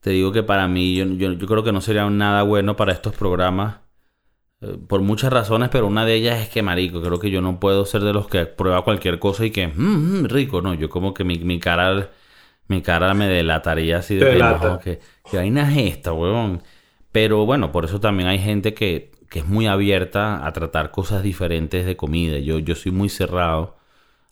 [0.01, 3.15] te digo que para mí, yo, yo, creo que no sería nada bueno para estos
[3.15, 3.77] programas.
[4.89, 7.85] Por muchas razones, pero una de ellas es que, marico, creo que yo no puedo
[7.87, 11.25] ser de los que prueba cualquier cosa y que, mmm, rico, no, yo como que
[11.25, 12.11] mi, mi cara,
[12.69, 14.39] mi cara me delataría así de
[14.83, 15.01] que,
[15.31, 16.63] que vaina es esta, huevón.
[17.13, 21.25] Pero bueno, por eso también hay gente que que es muy abierta a tratar cosas
[21.25, 22.39] diferentes de comida.
[22.39, 23.77] Yo, yo soy muy cerrado,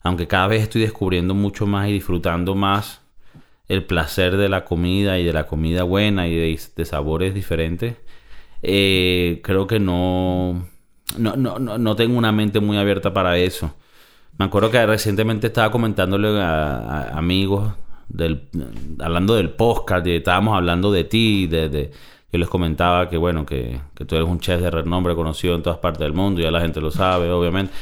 [0.01, 3.03] aunque cada vez estoy descubriendo mucho más y disfrutando más
[3.67, 7.97] el placer de la comida y de la comida buena y de, sabores diferentes.
[8.63, 10.69] Eh, creo que no
[11.19, 13.75] no, no, no, tengo una mente muy abierta para eso.
[14.39, 17.73] Me acuerdo que recientemente estaba comentándole a, amigos
[18.09, 18.49] del,
[18.99, 21.91] hablando del podcast, y estábamos hablando de ti, de,
[22.33, 25.63] yo les comentaba que, bueno, que, que, tú eres un chef de renombre conocido en
[25.63, 27.73] todas partes del mundo, ya la gente lo sabe, obviamente.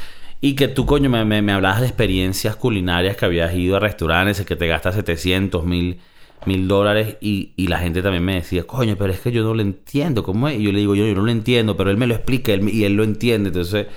[0.41, 4.43] Y que tú, coño, me, me, hablabas de experiencias culinarias que habías ido a restaurantes,
[4.43, 5.99] que te gastas 700 mil
[6.45, 9.53] mil dólares y, y, la gente también me decía, coño, pero es que yo no
[9.53, 10.59] lo entiendo, ¿cómo es?
[10.59, 12.83] Y yo le digo, yo, yo no lo entiendo, pero él me lo explica y
[12.83, 13.49] él lo entiende.
[13.49, 13.87] Entonces,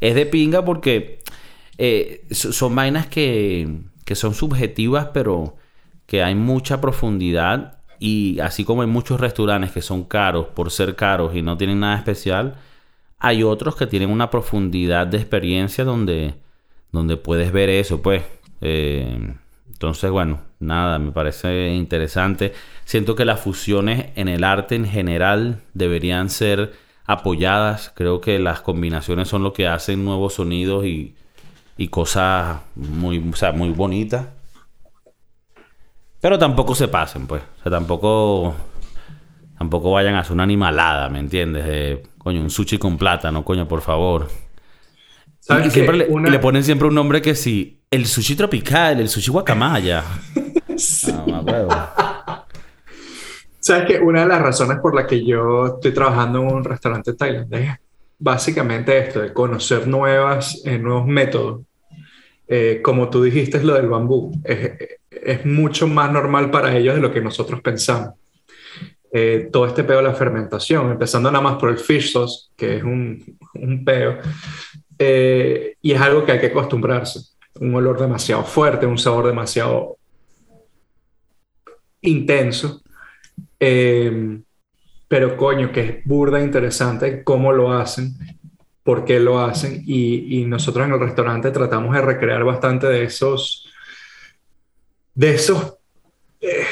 [0.00, 1.20] es de pinga porque
[1.78, 5.56] eh, son vainas que, que son subjetivas, pero
[6.06, 10.96] que hay mucha profundidad y así como hay muchos restaurantes que son caros por ser
[10.96, 12.56] caros y no tienen nada especial,
[13.20, 16.34] hay otros que tienen una profundidad de experiencia donde,
[16.90, 18.24] donde puedes ver eso, pues.
[18.60, 19.34] Eh,
[19.68, 22.52] entonces, bueno, nada, me parece interesante.
[22.84, 26.72] Siento que las fusiones en el arte en general deberían ser
[27.04, 27.92] apoyadas.
[27.94, 31.14] Creo que las combinaciones son lo que hacen nuevos sonidos y,
[31.76, 34.26] y cosas muy, o sea, muy bonitas.
[36.20, 37.42] Pero tampoco se pasen, pues.
[37.60, 38.54] O sea, tampoco.
[39.58, 41.64] Tampoco vayan a hacer una animalada, ¿me entiendes?
[41.66, 44.28] De, coño, un sushi con plátano, coño, por favor.
[45.48, 47.81] Y, siempre le, le, ponen siempre un nombre que sí.
[47.92, 50.02] El sushi tropical, el sushi guacamaya.
[50.78, 51.12] sí.
[51.14, 52.46] Ah,
[53.60, 57.12] ¿Sabes que Una de las razones por las que yo estoy trabajando en un restaurante
[57.12, 57.68] tailandés
[58.18, 61.66] básicamente esto, de conocer nuevas, eh, nuevos métodos.
[62.48, 64.32] Eh, como tú dijiste, es lo del bambú.
[64.42, 64.72] Es,
[65.10, 68.14] es, mucho más normal para ellos de lo que nosotros pensamos.
[69.12, 72.76] Eh, todo este peo de la fermentación, empezando nada más por el fish sauce, que
[72.76, 74.18] es un, un peo,
[74.98, 77.31] y es algo que hay que acostumbrarse.
[77.60, 79.98] Un olor demasiado fuerte, un sabor demasiado
[82.00, 82.82] intenso.
[83.60, 84.40] Eh,
[85.12, 88.14] pero coño, que es burda interesante cómo lo hacen,
[88.82, 93.70] por qué lo hacen, y, nosotros en el restaurante tratamos de recrear bastante de esos,
[95.14, 95.76] de esos,
[96.40, 96.64] eh,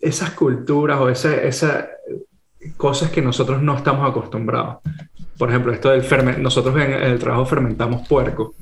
[0.00, 1.86] esas culturas o esas
[2.76, 4.78] cosas que nosotros no estamos acostumbrados.
[5.40, 8.54] Por ejemplo, esto del ferment, nosotros en el trabajo fermentamos puerco,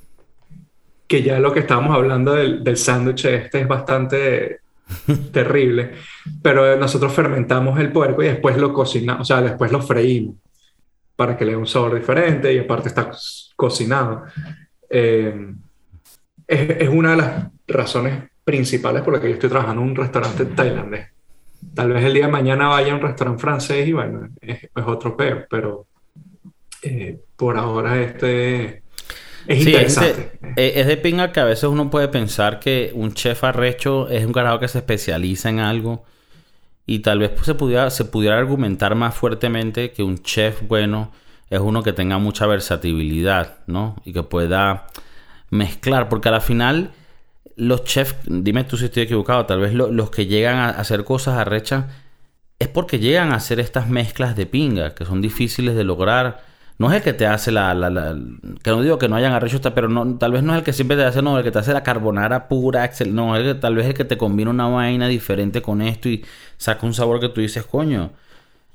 [1.09, 4.61] que ya lo que estábamos hablando del, del sándwich este es bastante
[5.33, 5.95] terrible.
[6.41, 10.37] Pero nosotros fermentamos el puerco y después lo cocinamos, o sea, después lo freímos
[11.17, 13.11] para que le dé un sabor diferente y aparte está
[13.57, 14.27] cocinado.
[14.89, 15.53] Eh,
[16.47, 19.97] es, es, una de las razones principales por las que yo estoy trabajando en un
[19.97, 21.09] restaurante tailandés.
[21.75, 24.85] Tal vez el día de mañana vaya a un restaurante francés y bueno, es, es
[24.87, 25.88] otro peo, pero
[26.83, 28.83] eh, por ahora este
[29.49, 30.39] es interesante.
[30.57, 34.27] Eh, es de, pinga que a veces uno puede pensar que un chef arrecho es
[34.27, 36.05] un carajo que se especializa en algo.
[36.87, 41.13] Y tal vez se, pudiera, se pudiera argumentar más fuertemente que un chef bueno
[41.51, 43.97] es uno que tenga mucha versatilidad, ¿no?
[44.05, 44.87] Y que pueda
[45.49, 46.11] mezclar.
[46.11, 46.93] Porque al final,
[47.57, 51.39] los chefs, dime tú si estoy equivocado, tal vez los que llegan a hacer cosas
[51.39, 51.87] arrechas
[52.59, 56.48] es porque llegan a hacer estas mezclas de pinga, que son difíciles de lograr
[56.79, 58.17] no es el que te hace la,
[58.63, 60.73] que no digo que no hayan arrechos, pero no, tal vez no es el que
[60.73, 63.59] siempre te hace, no, el que te hace la carbonara pura, excel, no, es el
[63.59, 66.25] tal vez el que te combina una vaina diferente con esto y
[66.57, 68.13] saca un sabor que tú dices, coño.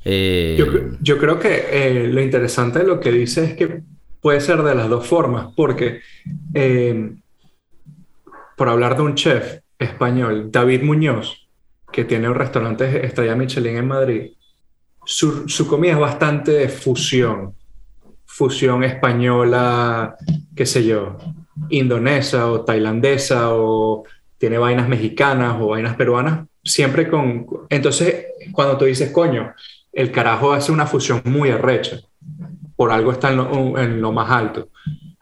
[0.04, 0.58] Eh,
[1.00, 3.82] yo, creo que eh, lo interesante de lo que dice es que
[4.20, 6.02] puede ser de las dos formas, porque
[6.54, 7.16] eh,
[8.58, 11.48] por hablar de un chef español, David Muñoz,
[11.90, 14.32] que tiene un restaurante Estrella Michelin en Madrid,
[15.06, 17.56] su, su comida es bastante de fusión
[18.34, 20.16] fusión española,
[20.56, 21.18] qué sé yo,
[21.70, 24.06] indonesa o tailandesa o
[24.40, 27.46] tiene vainas mexicanas o vainas peruanas, siempre con...
[27.70, 29.54] Entonces, cuando tú dices, coño,
[29.92, 32.00] el carajo hace una fusión muy arrecha,
[32.76, 34.70] por algo está en lo, más alto.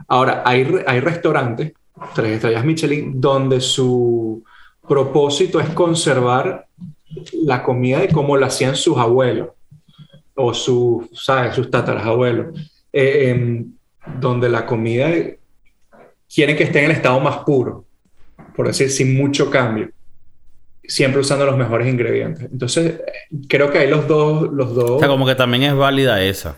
[0.07, 1.73] Ahora, hay, hay restaurantes,
[2.15, 4.41] tres estrellas Michelin, donde su
[4.87, 6.65] propósito es conservar
[7.43, 9.49] la comida de cómo la hacían sus abuelos
[10.33, 11.53] o sus, ¿sabes?
[11.53, 12.71] sus tatarabuelos.
[12.93, 13.71] Eh, em,
[14.19, 15.09] donde la comida
[16.33, 17.85] quieren que esté en el estado más puro,
[18.55, 19.89] por decir, sin mucho cambio,
[20.83, 22.49] siempre usando los mejores ingredientes.
[22.51, 23.01] Entonces,
[23.47, 24.91] creo que hay los dos, los dos.
[24.91, 26.57] O sea, como que también es válida esa.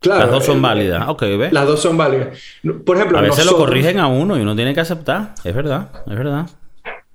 [0.00, 0.20] Claro.
[0.20, 1.08] Las dos son eh, válidas.
[1.08, 1.52] Ok, ¿ves?
[1.52, 2.38] Las dos son válidas.
[2.84, 5.34] Por ejemplo, a veces lo corrigen a uno y uno tiene que aceptar.
[5.42, 6.46] Es verdad, es verdad.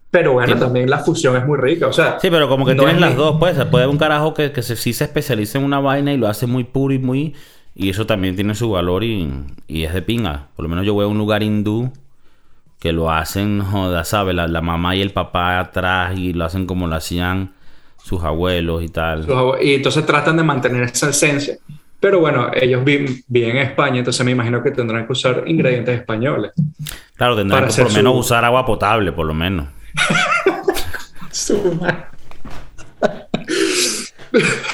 [0.10, 2.20] Pero bueno, también la fusión es muy rica, o sea...
[2.20, 3.56] Sí, pero como que tienes las dos, pues.
[3.66, 6.48] Puede haber un carajo que, que sí se especializa en una vaina y lo hace
[6.48, 7.34] muy puro y muy...
[7.76, 9.30] Y eso también tiene su valor y,
[9.68, 10.48] es de pinga.
[10.56, 11.92] Por lo menos yo voy a un lugar hindú
[12.80, 14.36] que lo hacen, joda, ¿sabes?
[14.36, 17.54] La, mamá y el papá atrás y lo hacen como lo hacían
[18.04, 19.28] sus abuelos y tal.
[19.62, 21.58] Y entonces tratan de mantener esa esencia.
[22.00, 26.52] Pero bueno, ellos viven, en España, entonces me imagino que tendrán que usar ingredientes españoles.
[27.16, 29.68] Claro, tendrán que por lo menos usar agua potable, por lo menos.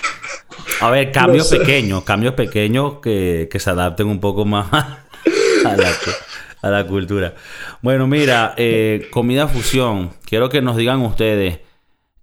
[0.80, 4.68] A ver, cambios pequeños, cambios pequeños que, se adapten un poco más
[6.62, 7.34] a la, cultura.
[7.82, 10.12] Bueno, mira, eh, comida fusión.
[10.26, 11.60] Quiero que nos digan ustedes,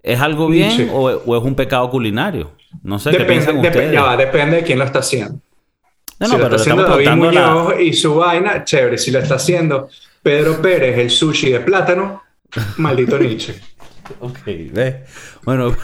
[0.03, 2.53] ¿es algo bien o, es un pecado culinario?
[2.83, 3.93] No sé qué piensan ustedes.
[3.93, 5.41] Ya depende de quién lo está haciendo.
[6.21, 8.99] No, si lo está haciendo David Muñoz y su vaina, chévere.
[8.99, 9.89] Si lo está haciendo
[10.23, 12.23] Pedro Pérez, el sushi de plátano,
[12.77, 13.61] maldito Nietzsche.
[14.21, 15.05] ok, ve.
[15.43, 15.75] Bueno...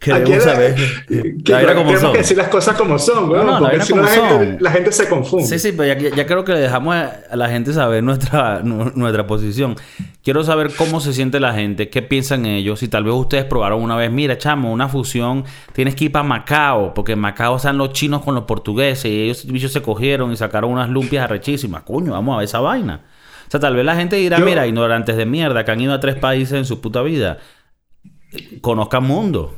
[0.00, 0.76] queremos saber
[1.46, 2.12] la como son.
[2.12, 3.44] que decir las cosas como son, güey.
[3.44, 5.46] No, no, porque si no la gente, la gente, se confunde.
[5.46, 9.26] Sí, sí, pero ya, ya, creo que le dejamos a la gente saber nuestra, nuestra
[9.26, 9.76] posición.
[10.22, 12.80] Quiero saber cómo se siente la gente, qué piensan ellos.
[12.80, 16.24] Si tal vez ustedes probaron una vez, mira, chamo, una fusión, tienes que ir para
[16.24, 20.32] Macao, porque en Macao están los chinos con los portugueses y ellos bichos se cogieron
[20.32, 21.82] y sacaron unas lumpias arrechísimas.
[21.82, 23.02] Coño, vamos a ver esa vaina.
[23.46, 26.00] O sea, tal vez la gente dirá, mira, ignorantes de mierda, que han ido a
[26.00, 27.38] tres países en su puta vida.
[28.60, 29.54] Conozcan mundo.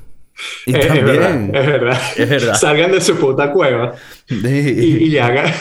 [0.67, 3.95] Y es, también, verdad, es, verdad, Salgan de su puta cueva
[4.29, 5.53] y, hagan.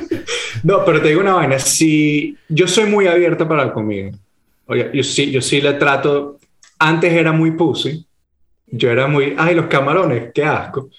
[0.62, 1.58] no, pero te digo una vaina.
[1.58, 4.12] Si yo soy muy abierto para la comida.
[4.66, 6.38] Oye, yo sí, yo sí le trato.
[6.78, 8.04] Antes era muy pussy.
[8.66, 9.34] Yo era muy.
[9.38, 10.90] Ay, los camarones, qué asco.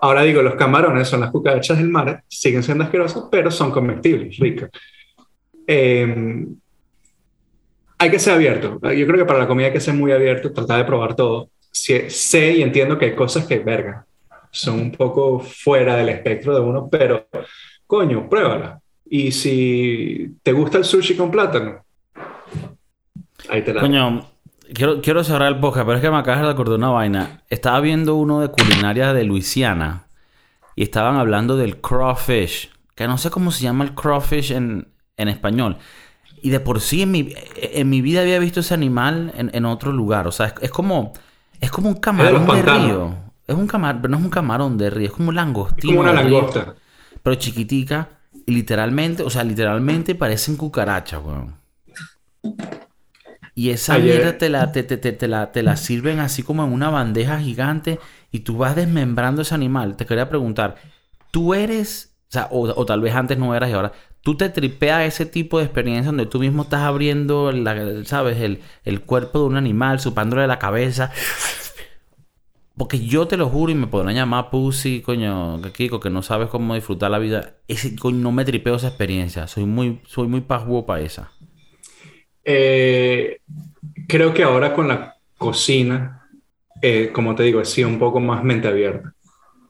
[0.00, 4.36] Ahora digo, los camarones son las cucarachas del mar, siguen siendo asquerosos, pero son comestibles,
[4.38, 4.70] ricas.
[5.66, 6.46] Eh,
[7.98, 8.80] hay que ser abierto.
[8.82, 11.50] Yo creo que para la comida hay que ser muy abierto, tratar de probar todo.
[11.70, 14.06] Sé y entiendo que hay cosas que, verga,
[14.50, 17.28] son un poco fuera del espectro de uno, pero,
[17.86, 18.80] coño, pruébala.
[19.08, 21.84] Y si te gusta el sushi con plátano,
[23.48, 24.26] ahí te la Coño,
[24.72, 27.42] quiero, quiero cerrar el podcast, pero es que me acabas de acordar una vaina.
[27.48, 30.06] Estaba viendo uno de culinaria de Luisiana
[30.76, 35.28] y estaban hablando del crawfish, que no sé cómo se llama el crawfish en, en
[35.28, 35.78] español.
[36.42, 39.64] Y de por sí en mi, en mi vida había visto ese animal en, en
[39.66, 40.26] otro lugar.
[40.26, 41.12] O sea, es, como
[41.60, 43.14] es como un camarón de, río.
[43.46, 45.92] Es un camarón, pero no es un camarón de río, es como un langostino.
[45.92, 46.74] como una langosta.
[47.22, 48.08] pero chiquitica.
[48.46, 51.56] Y literalmente, o sea, literalmente parecen cucarachas, weón.
[53.54, 56.72] Y esa mierda te la, te, te, te, la, te la sirven así como en
[56.72, 57.98] una bandeja gigante
[58.30, 59.96] y tú vas desmembrando ese animal.
[59.96, 60.76] Te quería preguntar,
[61.30, 63.92] ¿tú eres, o sea, o, o tal vez antes no eras y ahora,
[64.22, 68.38] tú te tripeas ese tipo de experiencia donde tú mismo estás abriendo, la, ¿sabes?
[68.84, 71.10] El, cuerpo de un animal, supándole la cabeza.
[72.76, 76.48] Porque yo te lo juro y me podrán llamar pussy, coño, Kiko, que no sabes
[76.48, 77.56] cómo disfrutar la vida.
[77.68, 79.46] Ese coño no me tripeo esa experiencia.
[79.46, 81.30] Soy muy, soy muy para esa.
[82.42, 83.40] Eh,
[84.08, 86.26] creo que ahora con la cocina,
[86.80, 89.12] eh, como te digo, he sido un poco más mente abierta.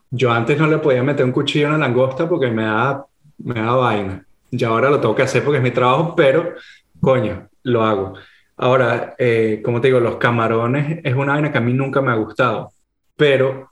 [0.09, 3.05] Yo antes no le podía meter un cuchillo en la langosta porque me da,
[3.39, 4.25] me da vaina.
[4.51, 6.55] Ya ahora lo tengo que hacer porque es mi trabajo, pero
[6.99, 8.13] coño, lo hago.
[8.57, 12.11] Ahora, eh, como te digo, los camarones es una vaina que a mí nunca me
[12.11, 12.71] ha gustado,
[13.15, 13.71] pero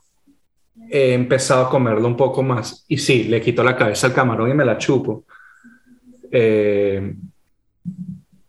[0.90, 2.84] he empezado a comerlo un poco más.
[2.88, 5.24] Y sí, le quito la cabeza al camarón y me la chupo.
[6.32, 7.14] Eh,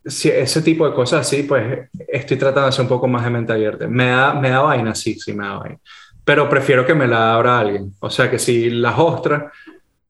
[0.03, 3.29] si ese tipo de cosas así, pues estoy tratando de ser un poco más de
[3.29, 3.87] mente abierta.
[3.87, 5.77] Me da, me da vaina, sí, sí me da vaina.
[6.23, 7.93] Pero prefiero que me la abra alguien.
[7.99, 9.43] O sea que si las ostras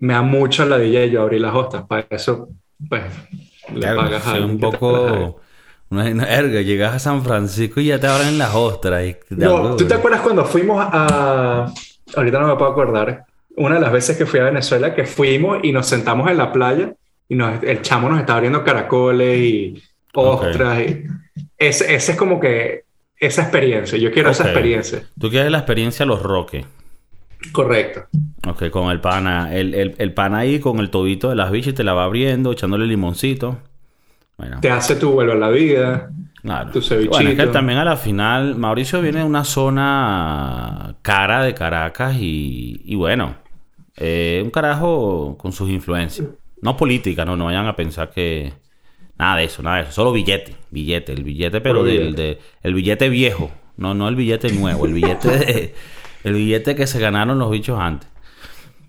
[0.01, 1.85] me da mucho la de yo abrir las hostas.
[1.87, 2.49] Para eso,
[2.89, 3.03] pues,
[3.73, 5.39] le pagas a un poco...
[5.89, 9.03] Una, erga, llegas a San Francisco y ya te abren las ostras.
[9.29, 11.71] no, ¿tú te acuerdas cuando fuimos a...
[12.15, 13.25] Ahorita no me puedo acordar.
[13.57, 16.51] Una de las veces que fui a Venezuela, que fuimos y nos sentamos en la
[16.51, 16.93] playa
[17.27, 19.83] y nos, el chamo nos estaba abriendo caracoles y
[20.13, 20.79] ostras.
[20.79, 21.05] Y
[21.57, 22.85] ese, ese, es como que
[23.17, 23.99] esa experiencia.
[23.99, 25.03] Yo quiero esa experiencia.
[25.19, 26.65] Tú quieres la experiencia Los Roques.
[27.51, 28.05] Correcto.
[28.47, 29.55] Ok, con el pana.
[29.55, 32.51] El, el, el pana ahí con el tobito de las bichas te la va abriendo,
[32.51, 33.59] echándole limoncito.
[34.37, 34.59] Bueno.
[34.61, 36.11] Te hace tu vuelo a la vida.
[36.41, 36.71] Claro.
[36.71, 37.15] Tu cevichito.
[37.15, 42.15] Bueno, es que también a la final, Mauricio viene de una zona cara de Caracas
[42.19, 43.35] y, y bueno,
[43.97, 46.27] eh, un carajo con sus influencias.
[46.61, 48.53] No política, no, no vayan a pensar que...
[49.17, 49.91] Nada de eso, nada de eso.
[49.91, 53.51] Solo billete, billete, el billete, pero del de, el billete viejo.
[53.77, 55.75] No, no el billete nuevo, el billete de...
[56.23, 58.09] El billete que se ganaron los bichos antes.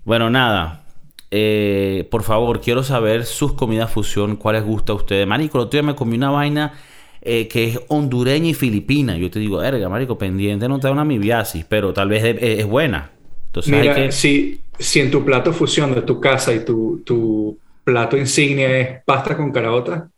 [0.05, 0.83] Bueno, nada.
[1.31, 5.25] Eh, por favor, quiero saber sus comidas fusión, cuáles gusta a ustedes.
[5.25, 6.73] Marico, el otro día me comí una vaina
[7.21, 9.17] eh, que es hondureña y filipina.
[9.17, 12.65] Yo te digo, erga, marico, pendiente, no te da una mibiasis, pero tal vez es,
[12.67, 13.11] buena.
[13.47, 14.11] Entonces Mira, que...
[14.11, 19.03] si, si en tu plato fusión de tu casa y tu, tu plato insignia es
[19.03, 20.09] pasta con caraota,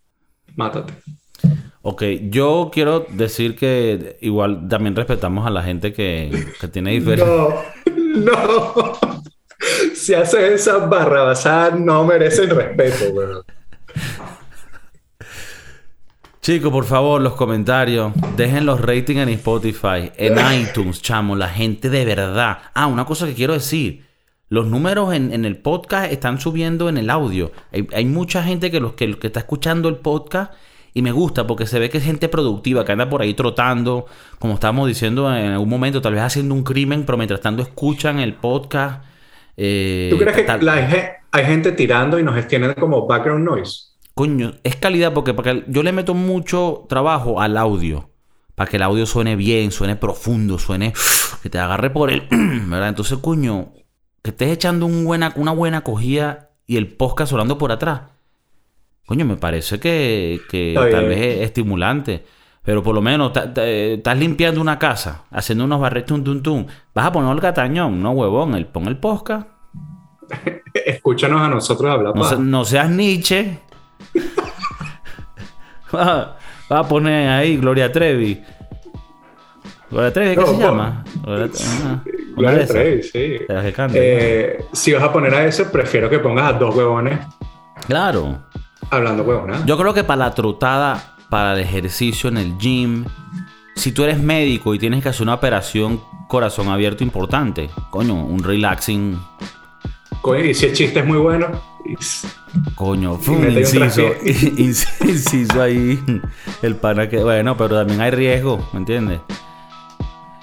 [0.56, 0.94] mátate.
[1.88, 6.32] Ok, yo quiero decir que igual también respetamos a la gente que,
[6.72, 7.28] tiene diferentes...
[7.28, 7.54] No,
[8.16, 8.74] no.
[9.94, 13.44] Si haces esas barrabasadas no merecen respeto, weón.
[16.42, 18.14] Chicos, por favor, los comentarios.
[18.36, 21.36] Dejen los ratings en Spotify, en iTunes, chamo.
[21.36, 22.64] La gente de verdad.
[22.74, 24.04] Ah, una cosa que quiero decir.
[24.50, 27.52] Los números en, el podcast están subiendo en el audio.
[27.72, 30.52] Hay, mucha gente que, los, que, que está escuchando el podcast
[30.96, 34.06] y me gusta porque se ve que es gente productiva, que anda por ahí trotando,
[34.40, 38.20] como estábamos diciendo en algún momento, tal vez haciendo un crimen, pero mientras tanto escuchan
[38.20, 39.04] el podcast.
[39.58, 43.88] Eh, ¿Tú crees que hay gente tirando y nos tienen como background noise?
[44.14, 48.10] Coño, es calidad porque, porque yo le meto mucho trabajo al audio.
[48.56, 50.94] para que el audio suene bien, suene profundo, suene
[51.44, 52.88] que te agarre por el, ¿verdad?
[52.88, 53.74] Entonces, coño,
[54.22, 58.15] que estés echando un buena, una buena cogida y el podcast sonando por atrás.
[59.06, 62.26] Coño, me parece que, que tal vez es estimulante.
[62.64, 67.12] Pero por lo menos estás limpiando una casa, haciendo unos barretos, tum, tum, Vas a
[67.12, 69.48] poner el catañón, no huevón, el, pon el podcast.
[70.74, 72.16] Escúchanos a nosotros hablar.
[72.16, 73.60] No, no seas Nietzsche.
[75.94, 78.44] Va a poner ahí Gloria Trevi.
[79.92, 81.04] Gloria Trevi, ¿qué se llama?
[82.36, 83.38] Gloria, Trevi, sí.
[83.94, 87.20] Eh, si vas a poner a ese, prefiero que pongas a dos huevones.
[87.86, 88.44] Claro.
[88.90, 89.66] Hablando huevones.
[89.66, 93.06] Yo creo que para la trotada, para el ejercicio en el gym,
[93.76, 98.44] si tú eres médico y tienes que hacer una operación corazón abierto importante, coño, un
[98.44, 99.20] relaxing.
[100.22, 101.48] Coño, y si el chiste es muy bueno,
[102.76, 106.04] Coño, fue un inciso, inciso ahí.
[106.62, 107.20] El pana que.
[107.20, 109.22] Bueno, pero también hay riesgo, ¿me entiendes?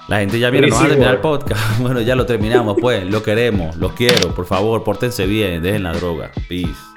[0.07, 1.61] La gente ya viene, no va a terminar el podcast.
[1.79, 3.05] Bueno, ya lo terminamos, pues.
[3.05, 4.33] Lo queremos, lo quiero.
[4.33, 6.31] Por favor, pórtense bien, dejen la droga.
[6.47, 6.92] Peace.